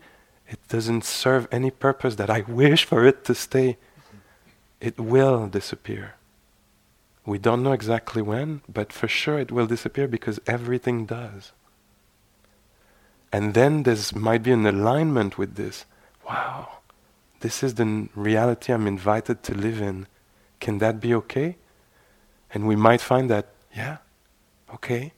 [0.48, 3.78] it doesn't serve any purpose that I wish for it to stay.
[4.80, 6.14] It will disappear.
[7.24, 11.52] We don't know exactly when, but for sure it will disappear because everything does.
[13.32, 15.86] And then there might be an alignment with this.
[16.28, 16.68] Wow,
[17.40, 20.06] this is the reality I'm invited to live in.
[20.60, 21.56] Can that be okay?
[22.52, 23.96] And we might find that, yeah,
[24.74, 25.12] okay,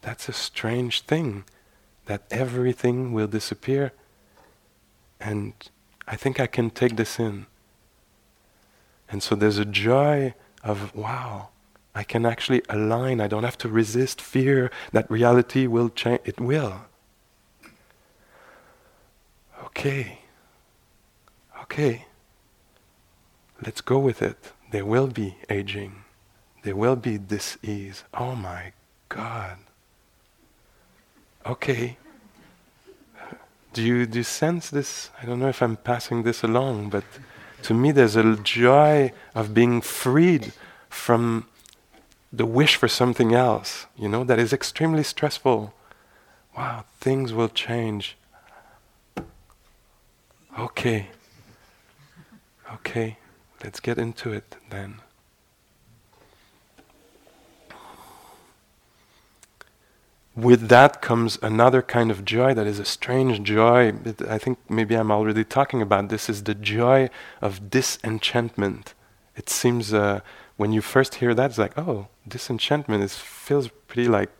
[0.00, 1.44] that's a strange thing,
[2.06, 3.92] that everything will disappear.
[5.20, 5.52] And
[6.06, 7.46] I think I can take this in.
[9.08, 11.48] And so there's a joy of, wow,
[11.94, 13.20] I can actually align.
[13.20, 16.20] I don't have to resist fear that reality will change.
[16.24, 16.82] It will.
[19.64, 20.18] Okay.
[21.62, 22.06] Okay.
[23.64, 24.52] Let's go with it.
[24.70, 26.04] There will be aging.
[26.62, 28.04] There will be dis-ease.
[28.12, 28.72] Oh my
[29.08, 29.58] God.
[31.46, 31.98] Okay.
[33.72, 35.10] Do you, do you sense this?
[35.20, 37.04] I don't know if I'm passing this along, but
[37.62, 40.52] to me, there's a joy of being freed
[40.88, 41.46] from
[42.32, 45.72] the wish for something else, you know, that is extremely stressful.
[46.56, 48.16] Wow, things will change.
[50.58, 51.08] Okay.
[52.72, 53.18] Okay,
[53.62, 55.00] let's get into it then.
[60.36, 63.92] with that comes another kind of joy that is a strange joy.
[64.04, 66.28] It, I think maybe I'm already talking about this.
[66.28, 67.08] Is the joy
[67.40, 68.94] of disenchantment.
[69.36, 70.20] It seems uh,
[70.56, 73.02] when you first hear that, it's like, oh, disenchantment.
[73.02, 74.30] It feels pretty like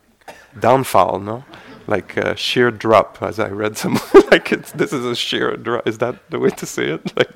[0.59, 1.45] downfall, no?
[1.87, 4.03] Like a sheer drop, as I read somewhere.
[4.31, 5.87] like this is a sheer drop.
[5.87, 7.13] Is that the way to say it?
[7.17, 7.31] Like,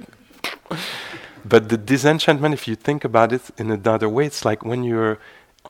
[1.44, 5.18] but the disenchantment, if you think about it in another way, it's like when you're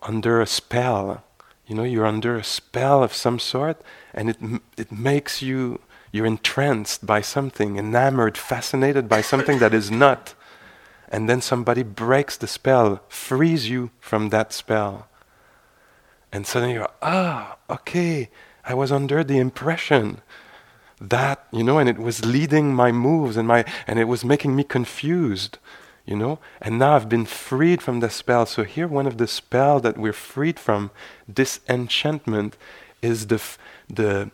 [0.02, 1.24] under a spell
[1.68, 3.82] you know, you're under a spell of some sort,
[4.14, 4.38] and it,
[4.78, 10.34] it makes you, you're entranced by something, enamored, fascinated by something that is not.
[11.10, 15.08] And then somebody breaks the spell, frees you from that spell.
[16.32, 18.30] And suddenly you're, ah, okay,
[18.68, 20.20] I was under the impression
[21.00, 24.54] that, you know, and it was leading my moves and my, and it was making
[24.54, 25.58] me confused
[26.08, 26.38] you know?
[26.62, 28.46] And now i've been freed from the spell.
[28.46, 30.90] So here one of the spell that we're freed from
[31.30, 32.56] disenchantment
[33.02, 33.58] is the f-
[33.90, 34.30] the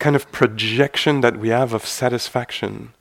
[0.00, 2.94] kind of projection that we have of satisfaction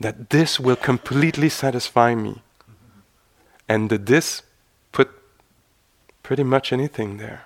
[0.00, 2.42] that this will completely satisfy me.
[3.68, 4.42] And the this
[4.90, 5.08] put
[6.24, 7.44] pretty much anything there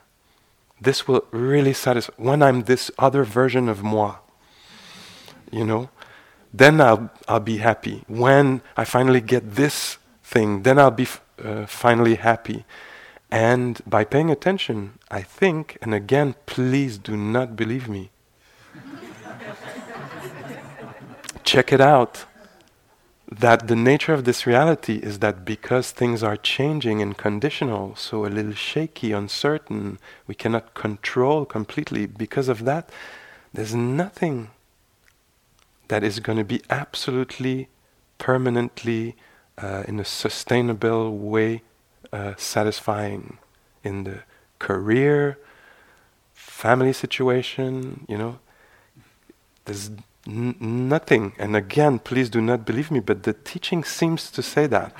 [0.81, 4.17] this will really satisfy when i'm this other version of moi
[5.51, 5.89] you know
[6.57, 8.05] then I'll, I'll be happy.
[8.09, 12.65] When I finally get this thing, then I'll be f- uh, finally happy.
[13.31, 18.11] And by paying attention, I think, and again, please do not believe me.
[21.45, 22.25] Check it out.
[23.29, 28.25] That the nature of this reality is that because things are changing and conditional, so
[28.25, 32.89] a little shaky, uncertain, we cannot control completely, because of that,
[33.53, 34.51] there's nothing
[35.89, 37.69] that is going to be absolutely,
[38.19, 39.17] permanently,
[39.59, 41.63] uh, in a sustainable way,
[42.13, 43.39] uh, satisfying
[43.83, 44.21] in the
[44.61, 45.39] career,
[46.33, 48.39] family situation, you know.
[49.65, 49.91] There's
[50.27, 54.67] n- nothing, and again, please do not believe me, but the teaching seems to say
[54.67, 54.95] that.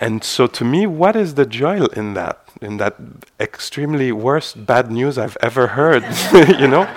[0.00, 2.38] and so, to me, what is the joy in that?
[2.60, 2.96] In that
[3.38, 6.04] extremely worst bad news I've ever heard,
[6.60, 6.88] you know?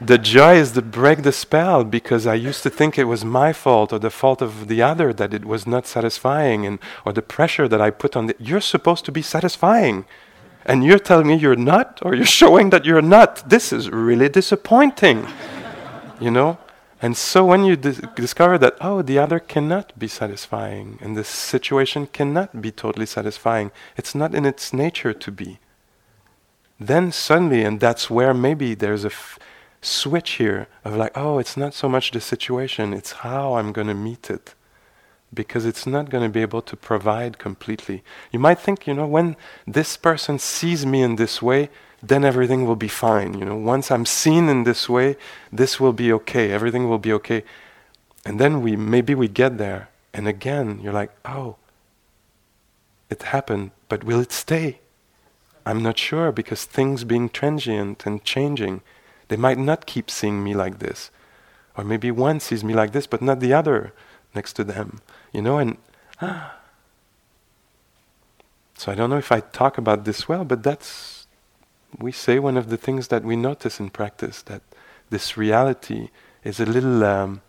[0.00, 3.52] the joy is to break the spell because I used to think it was my
[3.52, 7.22] fault or the fault of the other that it was not satisfying and or the
[7.22, 8.36] pressure that I put on it.
[8.38, 10.04] you're supposed to be satisfying
[10.68, 14.28] and you're telling me you're not or you're showing that you're not this is really
[14.28, 15.26] disappointing
[16.20, 16.58] you know
[17.00, 21.28] and so when you dis- discover that oh the other cannot be satisfying and this
[21.28, 25.58] situation cannot be totally satisfying it's not in its nature to be
[26.78, 29.38] then suddenly and that's where maybe there's a f-
[29.80, 33.86] switch here of like, oh, it's not so much the situation, it's how I'm going
[33.86, 34.54] to meet it.
[35.32, 38.02] Because it's not going to be able to provide completely.
[38.32, 41.68] You might think, you know, when this person sees me in this way,
[42.02, 43.38] then everything will be fine.
[43.38, 45.16] You know, once I'm seen in this way,
[45.52, 46.52] this will be okay.
[46.52, 47.44] Everything will be okay.
[48.24, 51.56] And then we maybe we get there, and again you're like, oh,
[53.10, 54.80] it happened, but will it stay?
[55.64, 58.82] I'm not sure because things being transient and changing.
[59.28, 61.10] They might not keep seeing me like this.
[61.76, 63.92] Or maybe one sees me like this, but not the other
[64.34, 65.00] next to them.
[65.32, 65.78] You know, and
[66.22, 66.46] ah,
[68.76, 71.26] So I don't know if I talk about this well, but that's,
[71.98, 74.62] we say one of the things that we notice in practice that
[75.10, 76.10] this reality
[76.44, 77.04] is a little.
[77.04, 77.42] Um,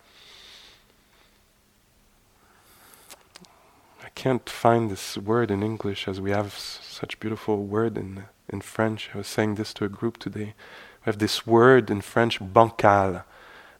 [4.03, 8.25] I can't find this word in English as we have s- such beautiful word in
[8.49, 9.11] in French.
[9.13, 10.53] I was saying this to a group today.
[11.01, 13.23] We have this word in French, bancal,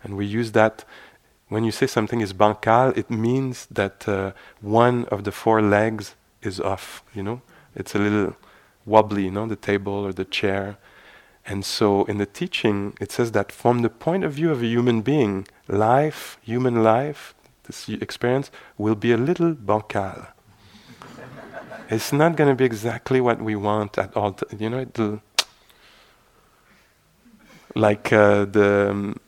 [0.03, 0.85] and we use that
[1.49, 2.95] when you say something is bancal.
[2.97, 4.31] It means that uh,
[4.61, 7.03] one of the four legs is off.
[7.13, 7.41] You know,
[7.75, 8.35] it's a little
[8.85, 9.25] wobbly.
[9.25, 10.77] You know, the table or the chair.
[11.45, 14.67] And so in the teaching, it says that from the point of view of a
[14.67, 17.33] human being, life, human life,
[17.63, 20.27] this experience will be a little bancal.
[21.89, 24.33] it's not going to be exactly what we want at all.
[24.33, 25.21] T- you know, it'll
[27.75, 29.19] like uh, the um,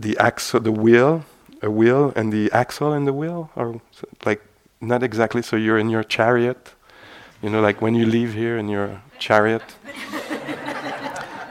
[0.00, 1.24] the axle, the wheel,
[1.62, 3.80] a wheel, and the axle in the wheel are
[4.24, 4.42] like
[4.80, 5.42] not exactly.
[5.42, 6.74] So you're in your chariot,
[7.42, 9.62] you know, like when you leave here in your chariot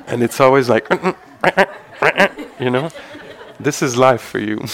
[0.10, 0.88] and it's always like,
[2.60, 2.90] you know,
[3.60, 4.58] this is life for you.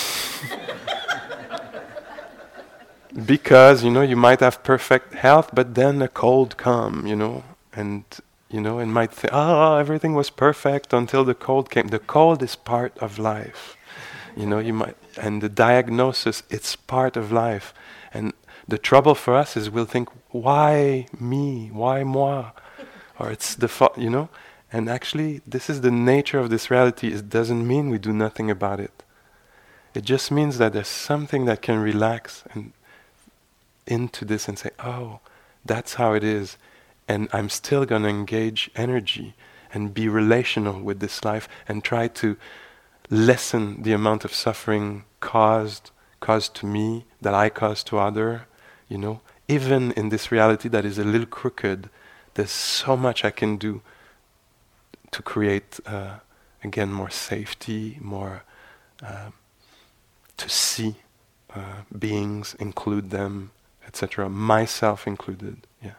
[3.26, 7.44] because you know you might have perfect health, but then a cold come, you know,
[7.74, 8.04] and
[8.56, 11.88] you know, and might think, oh, ah, everything was perfect until the cold came.
[11.88, 13.76] The cold is part of life,
[14.36, 14.60] you know.
[14.60, 17.74] You might, and the diagnosis, it's part of life,
[18.14, 18.32] and
[18.66, 21.70] the trouble for us is we'll think, why me?
[21.74, 22.52] Why moi?
[23.20, 24.30] Or it's the fault, you know.
[24.72, 27.08] And actually, this is the nature of this reality.
[27.14, 29.04] It doesn't mean we do nothing about it.
[29.94, 32.72] It just means that there's something that can relax and
[33.86, 35.20] into this and say, oh,
[35.66, 36.58] that's how it is.
[37.08, 39.36] And I'm still going to engage energy
[39.74, 42.38] and be relational with this life and try to
[43.10, 48.48] lessen the amount of suffering caused caused to me that I cause to other,
[48.90, 49.22] you know.
[49.48, 51.90] Even in this reality that is a little crooked,
[52.34, 53.82] there's so much I can do
[55.12, 56.16] to create uh,
[56.64, 58.44] again more safety, more
[59.04, 59.30] uh,
[60.38, 60.96] to see
[61.54, 63.52] uh, beings, include them,
[63.86, 64.28] etc.
[64.30, 65.68] Myself included.
[65.82, 65.92] Yeah.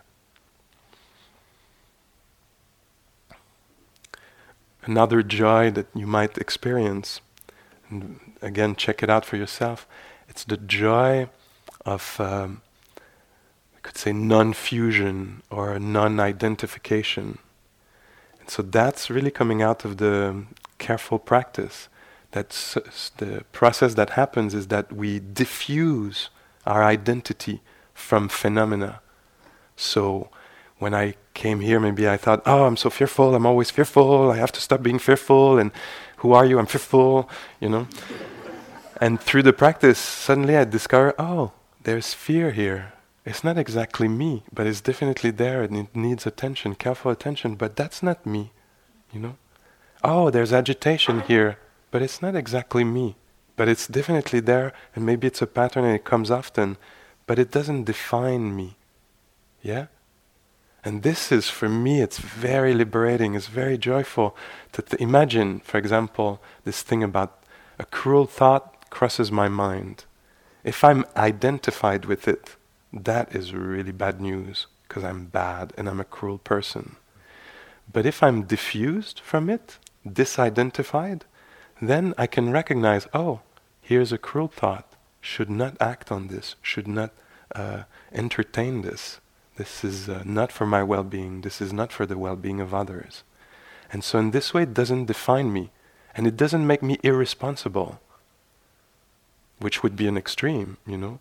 [4.86, 7.20] Another joy that you might experience,
[7.90, 9.86] and again, check it out for yourself.
[10.28, 11.28] It's the joy
[11.84, 12.62] of, um,
[13.76, 17.38] I could say, non-fusion or non-identification
[18.40, 20.44] And so that's really coming out of the
[20.78, 21.88] careful practice.
[22.30, 22.74] That's
[23.18, 26.30] the process that happens is that we diffuse
[26.64, 27.60] our identity
[27.94, 29.00] from phenomena.
[29.76, 30.30] So
[30.78, 34.36] when I came here, maybe I thought, oh, I'm so fearful, I'm always fearful, I
[34.36, 35.70] have to stop being fearful, and
[36.18, 36.58] who are you?
[36.58, 37.28] I'm fearful,
[37.60, 37.88] you know.
[39.00, 41.52] and through the practice, suddenly I discover, oh,
[41.82, 42.92] there's fear here.
[43.24, 47.74] It's not exactly me, but it's definitely there and it needs attention, careful attention, but
[47.74, 48.52] that's not me,
[49.12, 49.36] you know?
[50.04, 51.58] Oh, there's agitation here,
[51.90, 53.16] but it's not exactly me,
[53.56, 56.76] but it's definitely there and maybe it's a pattern and it comes often,
[57.26, 58.76] but it doesn't define me.
[59.60, 59.86] Yeah?
[60.86, 64.36] And this is, for me, it's very liberating, it's very joyful
[64.70, 67.42] to imagine, for example, this thing about
[67.76, 70.04] a cruel thought crosses my mind.
[70.62, 72.54] If I'm identified with it,
[72.92, 76.94] that is really bad news because I'm bad and I'm a cruel person.
[77.92, 81.22] But if I'm diffused from it, disidentified,
[81.82, 83.40] then I can recognize oh,
[83.82, 87.10] here's a cruel thought, should not act on this, should not
[87.56, 87.82] uh,
[88.12, 89.18] entertain this.
[89.56, 92.60] This is uh, not for my well being, this is not for the well being
[92.60, 93.24] of others.
[93.92, 95.70] And so, in this way, it doesn't define me,
[96.14, 98.00] and it doesn't make me irresponsible,
[99.58, 101.20] which would be an extreme, you know.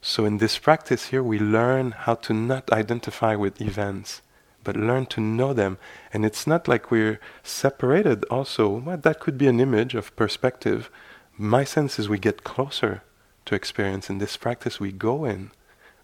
[0.00, 4.22] So, in this practice here, we learn how to not identify with events,
[4.62, 5.78] but learn to know them.
[6.12, 8.68] And it's not like we're separated, also.
[8.68, 10.90] Well, that could be an image of perspective.
[11.36, 13.02] My sense is we get closer
[13.46, 14.10] to experience.
[14.10, 15.50] In this practice, we go in.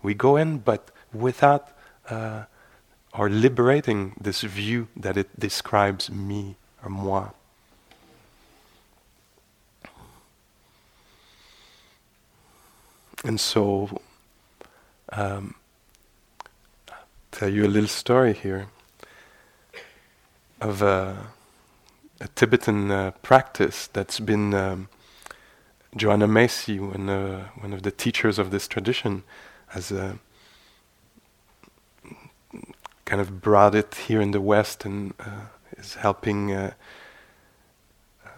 [0.03, 1.69] We go in, but without
[2.09, 2.45] uh,
[3.15, 7.29] or liberating this view that it describes me or moi.
[13.25, 14.01] And so,
[15.13, 15.55] um,
[16.89, 16.97] I'll
[17.31, 18.67] tell you a little story here
[20.61, 21.31] of a,
[22.21, 24.89] a Tibetan uh, practice that's been um,
[25.95, 29.23] Joanna Macy, one, uh, one of the teachers of this tradition,
[29.69, 30.15] has uh,
[33.05, 35.47] kind of brought it here in the West and uh,
[35.77, 36.53] is helping.
[36.53, 36.73] Uh,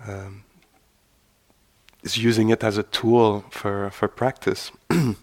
[0.07, 0.45] um,
[2.05, 4.71] is using it as a tool for, for practice.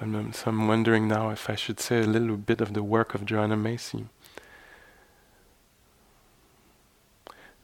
[0.00, 3.24] So I'm wondering now if I should say a little bit of the work of
[3.24, 4.06] Joanna Macy.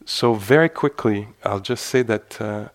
[0.06, 2.68] So, very quickly, I'll just say that uh,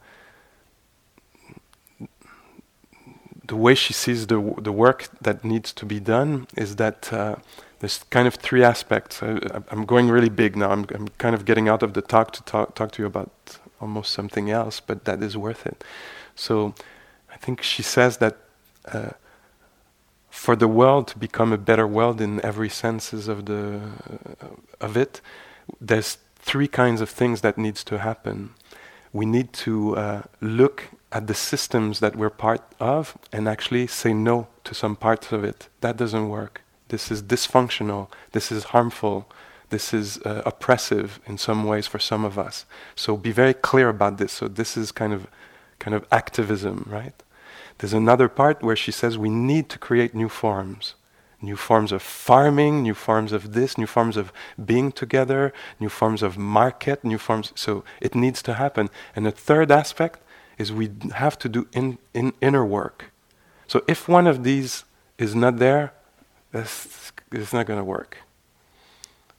[3.48, 7.36] the way she sees the, the work that needs to be done is that uh,
[7.80, 9.22] there's kind of three aspects.
[9.22, 9.40] I,
[9.72, 10.72] am going really big now.
[10.72, 13.60] I'm, I'm, kind of getting out of the talk to talk, talk to you about
[13.80, 15.84] almost something else, but that is worth it.
[16.36, 16.74] So
[17.32, 18.38] I think she says that
[18.92, 19.12] uh,
[20.30, 23.82] for the world to become a better world in every senses of the
[24.42, 24.48] uh,
[24.82, 25.22] of it,
[25.80, 28.54] there's three kinds of things that needs to happen.
[29.14, 34.14] We need to uh, look at the systems that we're part of and actually say
[34.14, 35.70] no to some parts of it.
[35.80, 36.62] That doesn't work.
[36.90, 38.10] This is dysfunctional.
[38.34, 39.32] This is harmful.
[39.70, 42.66] This is uh, oppressive in some ways for some of us.
[42.98, 44.34] So be very clear about this.
[44.34, 45.28] So this is kind of,
[45.80, 47.16] kind of activism, right?
[47.78, 50.96] There's another part where she says we need to create new forms
[51.42, 54.34] new forms of farming, new forms of this, new forms of
[54.66, 57.54] being together, new forms of market, new forms.
[57.56, 58.90] So it needs to happen.
[59.16, 60.20] And the third aspect
[60.58, 63.12] is we have to do in, in inner work.
[63.68, 64.86] So if one of these
[65.18, 65.94] is not there,
[66.54, 68.18] it's, it's not going to work.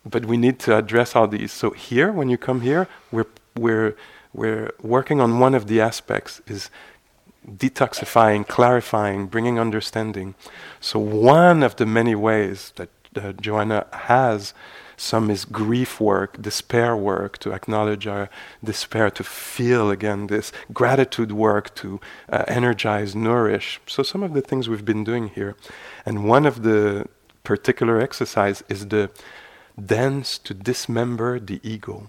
[0.05, 1.53] But we need to address all these.
[1.53, 3.97] So here, when you come here, we're, we're,
[4.33, 6.71] we're working on one of the aspects is
[7.49, 10.35] detoxifying, clarifying, bringing understanding.
[10.81, 14.53] So one of the many ways that uh, Joanna has
[14.97, 18.31] some is grief work, despair work, to acknowledge our
[18.65, 23.81] despair, to feel again this gratitude work, to uh, energize, nourish.
[23.87, 25.57] So, some of the things we've been doing here.
[26.05, 27.07] And one of the
[27.45, 29.11] particular exercise is the
[29.85, 32.09] dance to dismember the ego.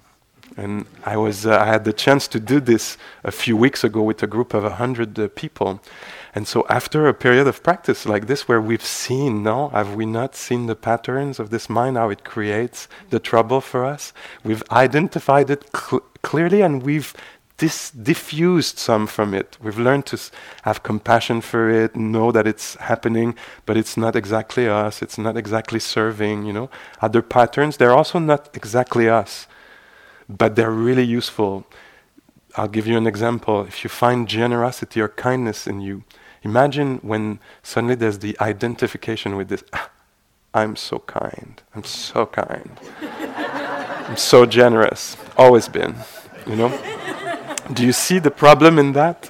[0.55, 4.01] And I was, uh, I had the chance to do this a few weeks ago
[4.01, 5.81] with a group of a hundred uh, people.
[6.33, 10.05] And so, after a period of practice like this, where we've seen, no, have we
[10.05, 14.13] not seen the patterns of this mind, how it creates the trouble for us?
[14.43, 17.13] We've identified it cl- clearly and we've
[17.57, 19.57] dis- diffused some from it.
[19.61, 20.31] We've learned to s-
[20.63, 23.35] have compassion for it, know that it's happening,
[23.65, 26.69] but it's not exactly us, it's not exactly serving, you know.
[27.01, 29.47] Other patterns, they're also not exactly us,
[30.29, 31.65] but they're really useful.
[32.55, 33.61] I'll give you an example.
[33.61, 36.03] If you find generosity or kindness in you,
[36.43, 39.63] Imagine when suddenly there's the identification with this
[40.53, 42.79] I'm so kind, I'm so kind,
[44.07, 45.95] I'm so generous, always been,
[46.47, 46.69] you know?
[47.73, 49.29] Do you see the problem in that?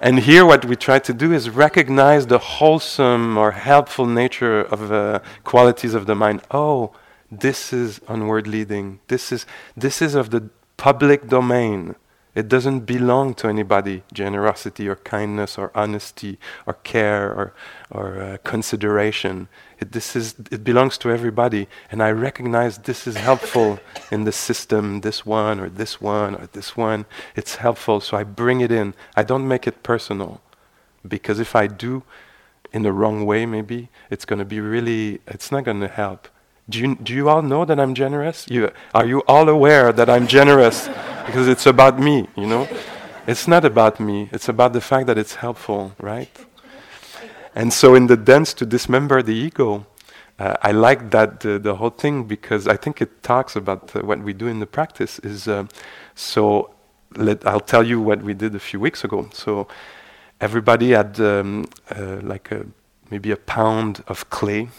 [0.00, 4.90] And here, what we try to do is recognize the wholesome or helpful nature of
[4.90, 6.42] uh, qualities of the mind.
[6.50, 6.92] Oh,
[7.32, 9.00] this is onward leading.
[9.08, 11.96] This is this is of the public domain.
[12.34, 17.54] It doesn't belong to anybody, generosity or kindness or honesty or care or,
[17.90, 19.48] or uh, consideration.
[19.78, 21.68] It, this is, it belongs to everybody.
[21.90, 23.80] And I recognize this is helpful
[24.10, 27.04] in the system, this one or this one or this one.
[27.36, 28.94] It's helpful, so I bring it in.
[29.14, 30.40] I don't make it personal.
[31.06, 32.02] Because if I do,
[32.72, 36.28] in the wrong way, maybe, it's going to be really, it's not going to help.
[36.72, 38.46] Do you, do you all know that I'm generous?
[38.48, 40.88] You, are you all aware that I'm generous?
[41.26, 42.68] because it's about me, you know?
[43.26, 46.30] It's not about me, it's about the fact that it's helpful, right?
[47.54, 49.86] And so, in the dance to dismember the ego,
[50.38, 54.00] uh, I like that uh, the whole thing because I think it talks about uh,
[54.00, 55.18] what we do in the practice.
[55.20, 55.66] Is uh,
[56.14, 56.70] so.
[57.14, 59.28] Let, I'll tell you what we did a few weeks ago.
[59.34, 59.68] So
[60.40, 62.64] everybody had um, uh, like a,
[63.10, 64.70] maybe a pound of clay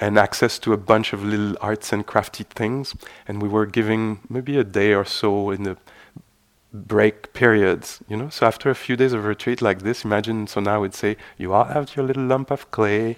[0.00, 2.94] and access to a bunch of little arts and crafty things.
[3.26, 5.76] And we were giving maybe a day or so in the
[6.72, 8.28] break periods, you know.
[8.28, 10.46] So after a few days of retreat like this, imagine.
[10.46, 13.16] So now we'd say, you all have your little lump of clay,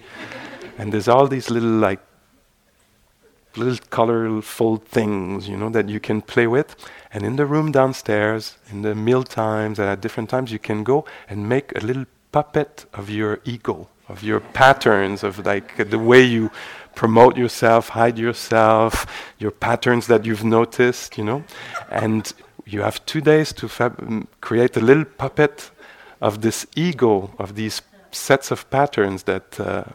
[0.77, 1.99] and there's all these little like
[3.57, 6.75] little colorful things, you know, that you can play with.
[7.13, 10.83] And in the room downstairs, in the meal times and at different times, you can
[10.83, 15.99] go and make a little puppet of your ego of your patterns, of like the
[15.99, 16.51] way you
[16.95, 19.05] promote yourself, hide yourself,
[19.39, 21.43] your patterns that you've noticed, you know.
[21.89, 22.31] And
[22.65, 25.71] you have two days to fab- create a little puppet
[26.19, 27.81] of this ego, of these
[28.11, 29.85] sets of patterns that, uh,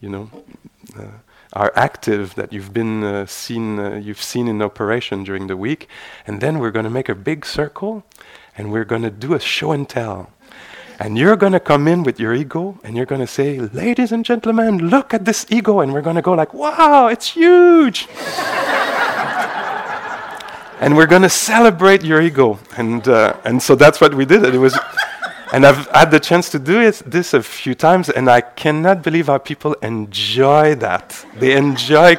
[0.00, 0.30] you know,
[0.98, 1.04] uh,
[1.52, 5.88] are active, that you've been uh, seen, uh, you've seen in operation during the week.
[6.26, 8.04] And then we're going to make a big circle,
[8.56, 10.30] and we're going to do a show and tell.
[11.00, 14.12] And you're going to come in with your ego and you're going to say, Ladies
[14.12, 15.80] and gentlemen, look at this ego.
[15.80, 18.06] And we're going to go, like, Wow, it's huge.
[20.78, 22.58] and we're going to celebrate your ego.
[22.76, 24.44] And, uh, and so that's what we did.
[24.44, 24.78] And it was,
[25.54, 29.02] and I've had the chance to do it, this a few times, and I cannot
[29.02, 31.24] believe how people enjoy that.
[31.34, 32.18] They enjoy,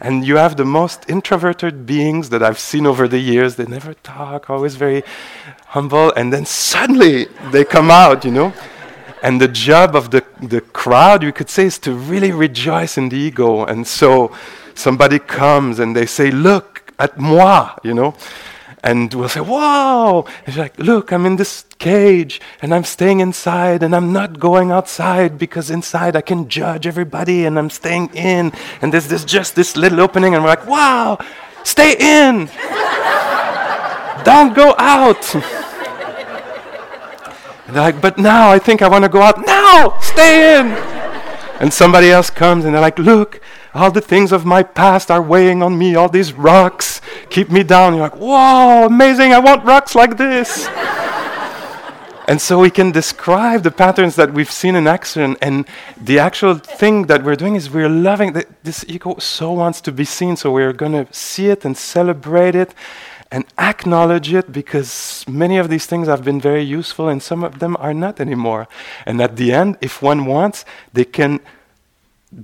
[0.00, 3.56] and you have the most introverted beings that I've seen over the years.
[3.56, 5.02] They never talk, always very
[5.72, 8.52] humble, and then suddenly they come out, you know.
[9.22, 13.08] And the job of the, the crowd, you could say, is to really rejoice in
[13.08, 13.64] the ego.
[13.64, 14.34] And so
[14.74, 18.14] somebody comes and they say, Look at moi, you know
[18.84, 20.24] and we'll say, Wow!
[20.44, 24.72] She's like, Look, I'm in this cage and I'm staying inside and I'm not going
[24.72, 28.52] outside because inside I can judge everybody and I'm staying in.
[28.80, 31.18] And there's this, just this little opening, and we're like, Wow!
[31.64, 32.50] Stay in!
[34.24, 35.34] Don't go out!
[37.72, 39.46] And they're like, But now I think I want to go out.
[39.46, 39.98] Now!
[40.02, 40.66] Stay in!
[41.58, 43.40] And somebody else comes and they're like, Look,
[43.72, 47.00] all the things of my past are weighing on me, all these rocks
[47.30, 47.94] keep me down.
[47.94, 50.68] You're like, whoa, amazing, I want rocks like this.
[52.28, 55.66] and so we can describe the patterns that we've seen in action, and
[55.98, 59.92] the actual thing that we're doing is we're loving that this ego so wants to
[59.92, 62.74] be seen, so we're going to see it and celebrate it
[63.32, 67.58] and acknowledge it because many of these things have been very useful and some of
[67.60, 68.68] them are not anymore.
[69.06, 71.40] And at the end, if one wants, they can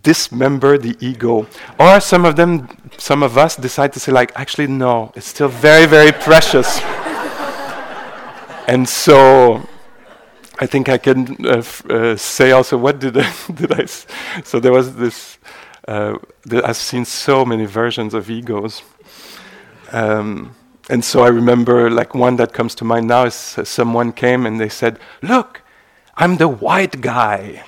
[0.03, 1.47] dismember the ego.
[1.79, 5.49] Or some of them, some of us decide to say, like, actually, no, it's still
[5.49, 6.81] very, very precious.
[8.67, 9.63] and so
[10.59, 14.07] I think I can uh, uh, say also, what did I, did I s-
[14.43, 15.37] so there was this,
[15.87, 16.17] uh,
[16.65, 18.83] I've seen so many versions of egos.
[19.93, 20.55] Um,
[20.89, 24.47] and so I remember, like, one that comes to mind now is uh, someone came
[24.47, 25.63] and they said, Look,
[26.17, 27.65] I'm the white guy.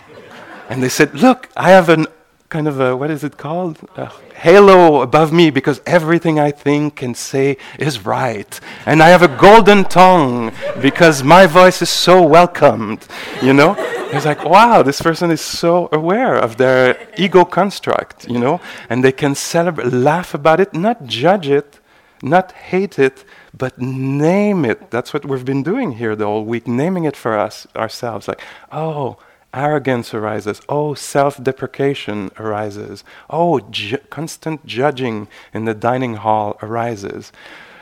[0.69, 2.07] And they said, Look, I have an
[2.51, 3.79] kind of a, what is it called?
[3.97, 8.59] A halo above me because everything I think and say is right.
[8.87, 10.53] And I have a golden tongue
[10.83, 13.07] because my voice is so welcomed,
[13.41, 13.77] you know?
[14.13, 18.61] It's like, wow, this person is so aware of their ego construct, you know?
[18.89, 21.79] And they can celebrate, laugh about it, not judge it,
[22.23, 23.25] not hate it,
[23.57, 24.91] but name it.
[24.91, 28.29] That's what we've been doing here the whole week, naming it for us ourselves.
[28.29, 28.41] Like,
[28.71, 29.19] oh,
[29.53, 30.61] arrogance arises.
[30.69, 33.05] Oh, self deprecation arises.
[33.29, 37.33] Oh, ju- constant judging in the dining hall arises.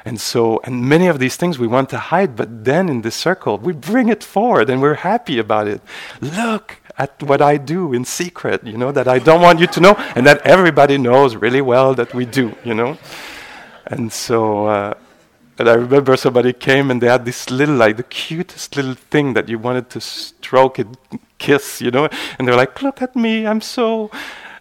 [0.04, 3.10] And so, and many of these things we want to hide, but then in the
[3.10, 5.82] circle, we bring it forward and we're happy about it.
[6.20, 9.80] Look at what I do in secret, you know, that I don't want you to
[9.80, 12.96] know, and that everybody knows really well that we do, you know.
[13.88, 14.94] And so, uh,
[15.58, 19.34] and I remember somebody came and they had this little, like the cutest little thing
[19.34, 20.96] that you wanted to stroke and
[21.38, 22.08] kiss, you know.
[22.38, 24.10] And they're like, "Look at me, I'm so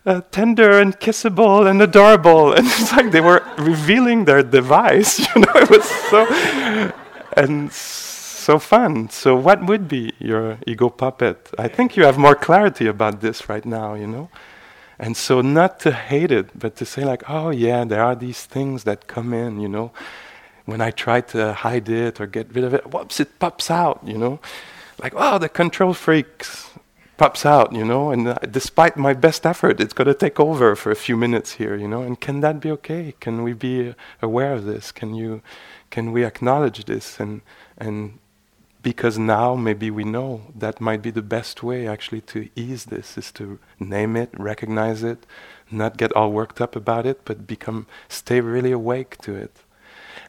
[0.05, 5.41] uh, tender and kissable and adorable." And it's like they were revealing their device, you
[5.41, 5.55] know.
[5.55, 6.25] It was so
[7.34, 9.09] and so fun.
[9.09, 11.49] So, what would be your ego puppet?
[11.59, 14.30] I think you have more clarity about this right now, you know.
[15.00, 18.45] And so, not to hate it, but to say like, "Oh yeah, there are these
[18.45, 19.91] things that come in," you know
[20.68, 24.02] when I try to hide it or get rid of it, whoops, it pops out,
[24.06, 24.39] you know.
[25.02, 26.72] Like, oh, the control freaks
[27.16, 30.76] pops out, you know, and uh, despite my best effort, it's going to take over
[30.76, 32.02] for a few minutes here, you know.
[32.04, 33.16] And can that be okay?
[33.22, 34.91] Can we be aware of this?
[34.91, 35.41] Can you,
[35.89, 37.18] can we acknowledge this?
[37.20, 37.41] And
[37.78, 38.20] and
[38.82, 43.17] because now maybe we know that might be the best way actually to ease this
[43.17, 45.25] is to name it, recognize it,
[45.71, 49.63] not get all worked up about it, but become stay really awake to it.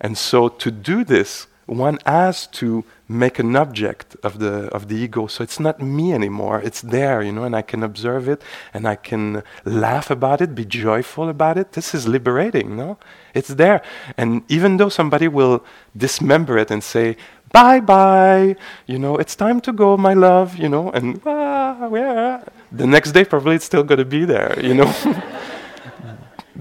[0.01, 4.96] And so to do this, one has to make an object of the of the
[4.96, 5.26] ego.
[5.26, 6.62] So it's not me anymore.
[6.62, 8.40] It's there, you know, and I can observe it
[8.72, 11.72] and I can laugh about it, be joyful about it.
[11.72, 12.99] This is liberating, no?
[13.34, 13.82] It's there.
[14.16, 15.62] And even though somebody will
[15.94, 17.18] dismember it and say,
[17.53, 22.44] Bye bye, you know, it's time to go, my love, you know, and ah, yeah.
[22.70, 24.92] the next day probably it's still gonna be there, you know.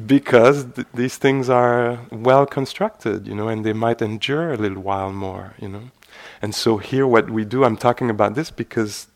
[0.05, 4.81] because th- these things are well constructed, you know, and they might endure a little
[4.81, 5.91] while more, you know.
[6.41, 9.07] And so here, what we do, I'm talking about this because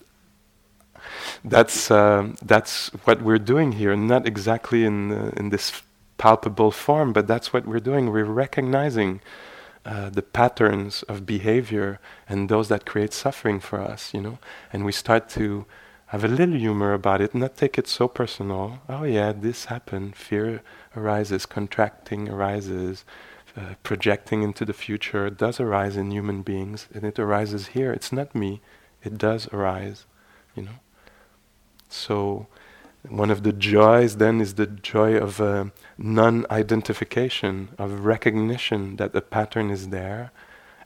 [1.43, 5.82] that's uh, that's what we're doing here, not exactly in uh, in this
[6.17, 8.11] palpable form, but that's what we're doing.
[8.11, 9.22] We're recognizing
[9.86, 14.39] uh, the patterns of behavior and those that create suffering for us, you know,
[14.71, 15.65] and we start to
[16.07, 18.82] have a little humor about it, not take it so personal.
[18.89, 20.15] Oh yeah, this happened.
[20.15, 20.61] Fear
[20.95, 23.05] arises, contracting arises,
[23.55, 27.91] uh, projecting into the future does arise in human beings, and it arises here.
[27.93, 28.61] It's not me.
[29.03, 30.05] It does arise,
[30.55, 30.79] you know.
[31.89, 32.47] So,
[33.10, 35.66] one of the joys then is the joy of uh,
[35.97, 40.32] non-identification, of recognition that the pattern is there,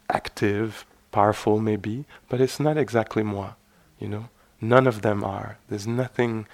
[0.10, 3.52] active, powerful maybe, but it's not exactly moi,
[4.00, 4.30] you know.
[4.62, 5.58] None of them are.
[5.68, 6.48] There's nothing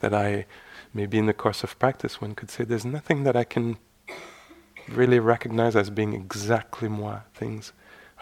[0.00, 0.46] that I,
[0.92, 3.78] maybe in the course of practice, one could say, there's nothing that I can
[4.88, 7.20] really recognize as being exactly moi.
[7.34, 7.72] Things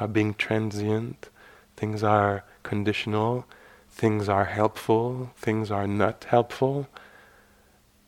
[0.01, 1.29] are being transient,
[1.77, 3.47] things are conditional,
[3.95, 6.89] things are helpful, things are not helpful,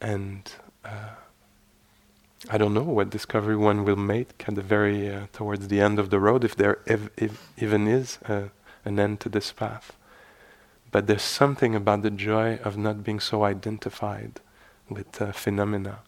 [0.00, 0.52] and
[0.84, 1.14] uh,
[2.50, 6.00] I don't know what discovery one will make at the very uh, towards the end
[6.00, 7.10] of the road, if there ev-
[7.56, 8.48] even is uh,
[8.84, 9.92] an end to this path.
[10.90, 14.40] But there's something about the joy of not being so identified
[14.88, 16.00] with uh, phenomena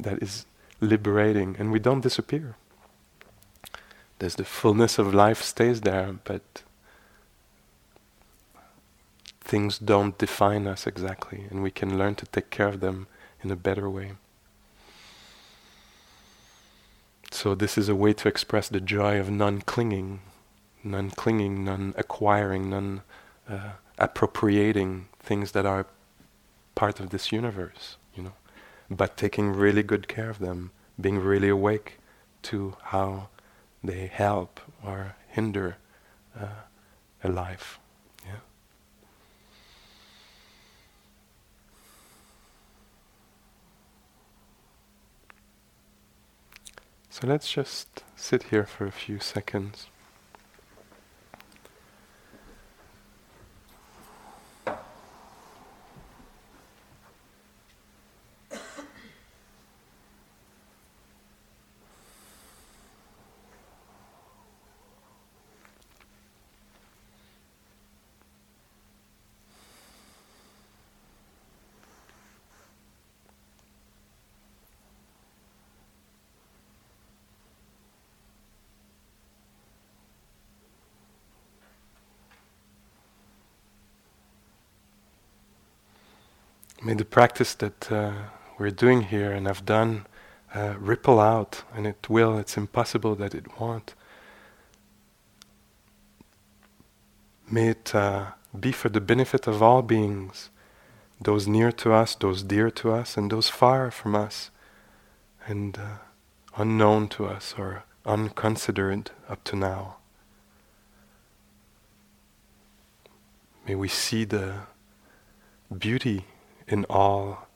[0.00, 0.44] that is
[0.80, 2.56] liberating, and we don't disappear.
[4.18, 6.62] There's the fullness of life stays there, but
[9.48, 13.06] things don't define us exactly, and we can learn to take care of them
[13.42, 14.12] in a better way.
[17.30, 20.20] So, this is a way to express the joy of non clinging,
[20.84, 23.02] non clinging, non acquiring, non
[23.48, 25.86] uh, appropriating things that are
[26.74, 28.34] part of this universe, you know,
[28.90, 31.98] but taking really good care of them, being really awake
[32.42, 33.28] to how
[33.82, 35.76] they help or hinder
[36.38, 36.64] uh,
[37.24, 37.78] a life.
[47.20, 49.88] So let's just sit here for a few seconds.
[86.88, 88.12] May the practice that uh,
[88.56, 90.06] we're doing here and have done
[90.54, 93.94] uh, ripple out, and it will, it's impossible that it won't.
[97.50, 98.28] May it uh,
[98.58, 100.48] be for the benefit of all beings,
[101.20, 104.50] those near to us, those dear to us, and those far from us,
[105.46, 105.98] and uh,
[106.56, 109.96] unknown to us or unconsidered up to now.
[113.66, 114.60] May we see the
[115.78, 116.24] beauty
[116.68, 117.48] in all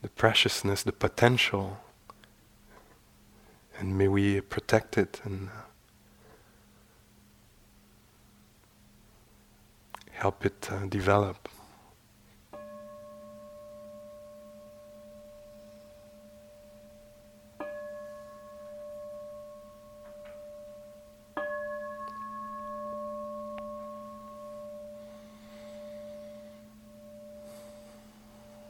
[0.00, 1.78] the preciousness, the potential,
[3.78, 5.50] and may we protect it and
[10.10, 11.48] help it uh, develop.